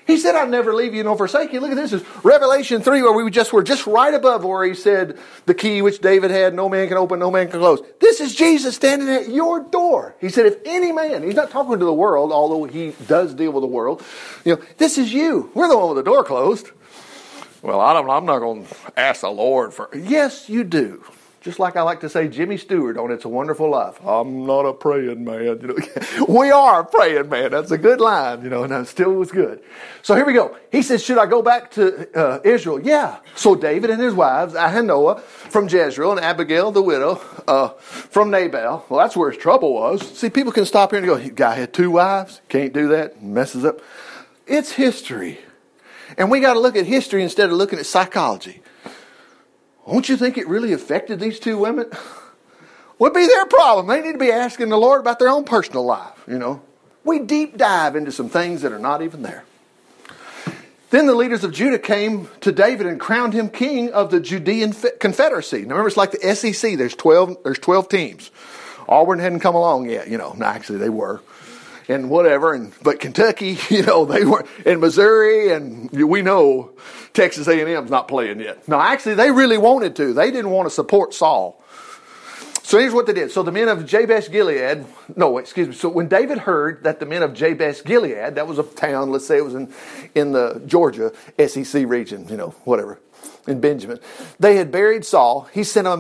He 0.07 0.17
said, 0.19 0.35
I'll 0.35 0.49
never 0.49 0.75
leave 0.75 0.95
you 0.95 1.05
nor 1.05 1.17
forsake 1.17 1.53
you. 1.53 1.61
Look 1.61 1.71
at 1.71 1.77
this. 1.77 1.93
It's 1.93 2.25
Revelation 2.25 2.83
3, 2.83 3.03
where 3.03 3.13
we 3.13 3.31
just 3.31 3.53
were 3.53 3.63
just 3.63 3.87
right 3.87 4.13
above 4.13 4.45
where 4.45 4.65
he 4.65 4.75
said, 4.75 5.19
the 5.47 5.55
key 5.55 5.83
which 5.83 6.01
David 6.01 6.31
had, 6.31 6.55
no 6.55 6.69
man 6.69 6.89
can 6.89 6.97
open, 6.97 7.19
no 7.19 7.31
man 7.31 7.49
can 7.49 7.61
close. 7.61 7.81
This 8.01 8.21
is 8.21 8.35
Jesus 8.35 8.75
standing 8.75 9.09
at 9.09 9.29
your 9.29 9.61
door. 9.61 10.17
He 10.21 10.29
said, 10.29 10.47
if 10.47 10.57
any 10.65 10.91
man, 10.93 11.23
he's 11.23 11.35
not 11.35 11.51
talking 11.51 11.79
to 11.79 11.85
the 11.85 11.93
world, 11.93 12.33
although 12.33 12.65
he 12.65 12.95
does 13.07 13.35
deal 13.35 13.53
with 13.53 13.63
the 13.63 13.69
world, 13.69 14.03
you 14.45 14.57
know, 14.57 14.63
this 14.79 14.99
is 14.99 15.13
you. 15.13 15.51
We're 15.55 15.69
the 15.69 15.79
one 15.79 15.95
with 15.95 16.05
the 16.05 16.11
door 16.11 16.25
closed. 16.25 16.71
Well, 17.63 17.81
I 17.81 17.93
don't, 17.93 18.09
I'm 18.09 18.25
not 18.25 18.39
going 18.39 18.67
to 18.67 18.75
ask 18.97 19.21
the 19.21 19.31
Lord 19.31 19.75
for. 19.75 19.91
Yes, 19.95 20.49
you 20.49 20.65
do. 20.65 21.05
Just 21.41 21.59
like 21.59 21.75
I 21.75 21.83
like 21.83 22.01
to 22.01 22.11
say, 22.11 22.29
Jimmy 22.29 22.59
Stewart 22.59 22.99
on 22.99 23.11
It's 23.11 23.25
a 23.25 23.29
Wonderful 23.29 23.71
Life. 23.71 23.99
I'm 24.05 24.45
not 24.45 24.67
a 24.67 24.75
praying 24.75 25.25
man. 25.25 25.59
You 25.63 25.69
know, 25.69 26.27
we 26.29 26.51
are 26.51 26.81
a 26.81 26.85
praying 26.85 27.31
man. 27.31 27.51
That's 27.51 27.71
a 27.71 27.79
good 27.79 27.99
line, 27.99 28.43
you 28.43 28.51
know, 28.51 28.63
and 28.63 28.73
that 28.73 28.87
still 28.89 29.15
was 29.15 29.33
good. 29.33 29.63
So 30.03 30.15
here 30.15 30.27
we 30.27 30.35
go. 30.35 30.55
He 30.71 30.83
says, 30.83 31.03
Should 31.03 31.17
I 31.17 31.25
go 31.25 31.41
back 31.41 31.71
to 31.73 32.15
uh, 32.15 32.41
Israel? 32.45 32.79
Yeah. 32.79 33.21
So 33.37 33.55
David 33.55 33.89
and 33.89 34.03
his 34.03 34.13
wives, 34.13 34.53
Ahinoah 34.53 35.21
from 35.21 35.67
Jezreel 35.67 36.11
and 36.13 36.21
Abigail 36.21 36.73
the 36.73 36.83
widow 36.83 37.23
uh, 37.49 37.69
from 37.79 38.31
Nabal. 38.31 38.85
Well, 38.91 39.01
that's 39.01 39.17
where 39.17 39.31
his 39.31 39.41
trouble 39.41 39.73
was. 39.73 40.07
See, 40.19 40.29
people 40.29 40.53
can 40.53 40.67
stop 40.67 40.91
here 40.91 40.99
and 40.99 41.07
go, 41.07 41.27
Guy 41.31 41.55
had 41.55 41.73
two 41.73 41.91
wives. 41.91 42.43
Can't 42.51 42.75
do 42.75 42.89
that. 42.89 43.23
Messes 43.23 43.65
up. 43.65 43.81
It's 44.47 44.73
history. 44.73 45.39
And 46.19 46.31
we 46.31 46.41
got 46.41 46.53
to 46.53 46.61
look 46.61 46.77
at 46.77 46.85
history 46.85 47.23
instead 47.23 47.49
of 47.49 47.57
looking 47.57 47.79
at 47.79 47.87
psychology. 47.87 48.61
Don't 49.87 50.09
you 50.09 50.17
think 50.17 50.39
it 50.39 50.49
really 50.49 50.73
affected 50.73 51.21
these 51.21 51.41
two 51.41 51.59
women? 51.59 51.91
Would 52.99 53.15
be 53.15 53.27
their 53.27 53.47
problem. 53.47 53.87
They 53.87 54.03
need 54.03 54.13
to 54.13 54.19
be 54.19 54.31
asking 54.31 54.69
the 54.69 54.77
Lord 54.77 55.01
about 55.01 55.19
their 55.19 55.29
own 55.29 55.45
personal 55.45 55.85
life, 55.85 56.23
you 56.29 56.39
know. 56.39 56.63
We 57.03 57.19
deep 57.19 57.57
dive 57.57 57.97
into 57.97 58.13
some 58.13 58.29
things 58.29 58.61
that 58.63 58.73
are 58.73 58.79
not 58.79 59.01
even 59.01 59.23
there. 59.23 59.45
Then 60.91 61.07
the 61.07 61.15
leaders 61.15 61.45
of 61.45 61.53
Judah 61.53 61.79
came 61.79 62.29
to 62.41 62.53
David 62.53 62.87
and 62.87 63.01
crowned 63.01 63.33
him 63.33 63.49
king 63.49 63.93
of 63.93 64.11
the 64.11 64.21
Judean 64.21 64.75
Confederacy. 64.99 65.63
Now 65.63 65.77
remember, 65.77 65.89
it's 65.89 65.97
like 65.97 66.11
the 66.11 66.35
SEC. 66.35 66.77
There's 66.77 66.95
12, 66.95 67.39
there's 67.45 67.59
12 67.59 67.89
teams. 67.89 68.31
Auburn 68.89 69.21
hadn't 69.21 69.41
come 69.41 69.55
along 69.55 69.89
yet, 69.89 70.09
you 70.09 70.19
know. 70.19 70.35
No, 70.37 70.47
actually, 70.47 70.79
they 70.79 70.89
were 70.89 71.23
and 71.91 72.09
whatever. 72.09 72.55
And 72.55 72.73
but 72.83 73.01
Kentucky, 73.01 73.59
you 73.69 73.83
know, 73.83 74.05
they 74.05 74.25
were 74.25 74.45
in 74.65 74.81
Missouri, 74.81 75.53
and 75.53 75.91
we 75.91 76.23
know 76.23 76.73
Texas 77.13 77.49
A&M's 77.49 77.91
not 77.91 78.09
playing 78.09 78.41
yet. 78.41 78.67
No, 78.69 78.81
actually, 78.81 79.15
they 79.15 79.31
really 79.31 79.59
wanted 79.59 79.97
to. 79.97 80.13
They 80.13 80.31
didn't 80.31 80.51
want 80.51 80.67
to 80.67 80.75
support 80.75 81.15
Saul. 81.15 81.61
So 82.63 82.79
here's 82.79 82.95
what 82.95 83.07
they 83.07 83.13
did. 83.13 83.33
So 83.33 83.43
the 83.43 83.51
men 83.51 83.69
of 83.69 83.85
Jabesh 83.85 84.31
Gilead, 84.31 84.87
no, 85.17 85.39
excuse 85.39 85.67
me. 85.67 85.75
So 85.75 85.89
when 85.89 86.07
David 86.07 86.39
heard 86.39 86.85
that 86.85 87.01
the 87.01 87.07
men 87.07 87.25
of 87.25 87.35
Jabesh 87.35 87.83
Gilead, 87.83 88.37
that 88.37 88.47
was 88.47 88.61
a 88.61 88.63
town, 88.63 89.11
let's 89.11 89.27
say 89.27 89.39
it 89.39 89.45
was 89.45 89.57
in, 89.57 89.75
in 90.15 90.31
the 90.31 90.63
Georgia 90.67 91.11
SEC 91.45 91.85
region, 91.89 92.29
you 92.29 92.37
know, 92.37 92.51
whatever, 92.63 93.01
in 93.49 93.61
Benjamin, 93.61 93.99
they 94.39 94.55
had 94.55 94.71
buried 94.71 95.05
Saul. 95.05 95.49
He 95.53 95.65
sent 95.65 95.87
them 95.87 95.99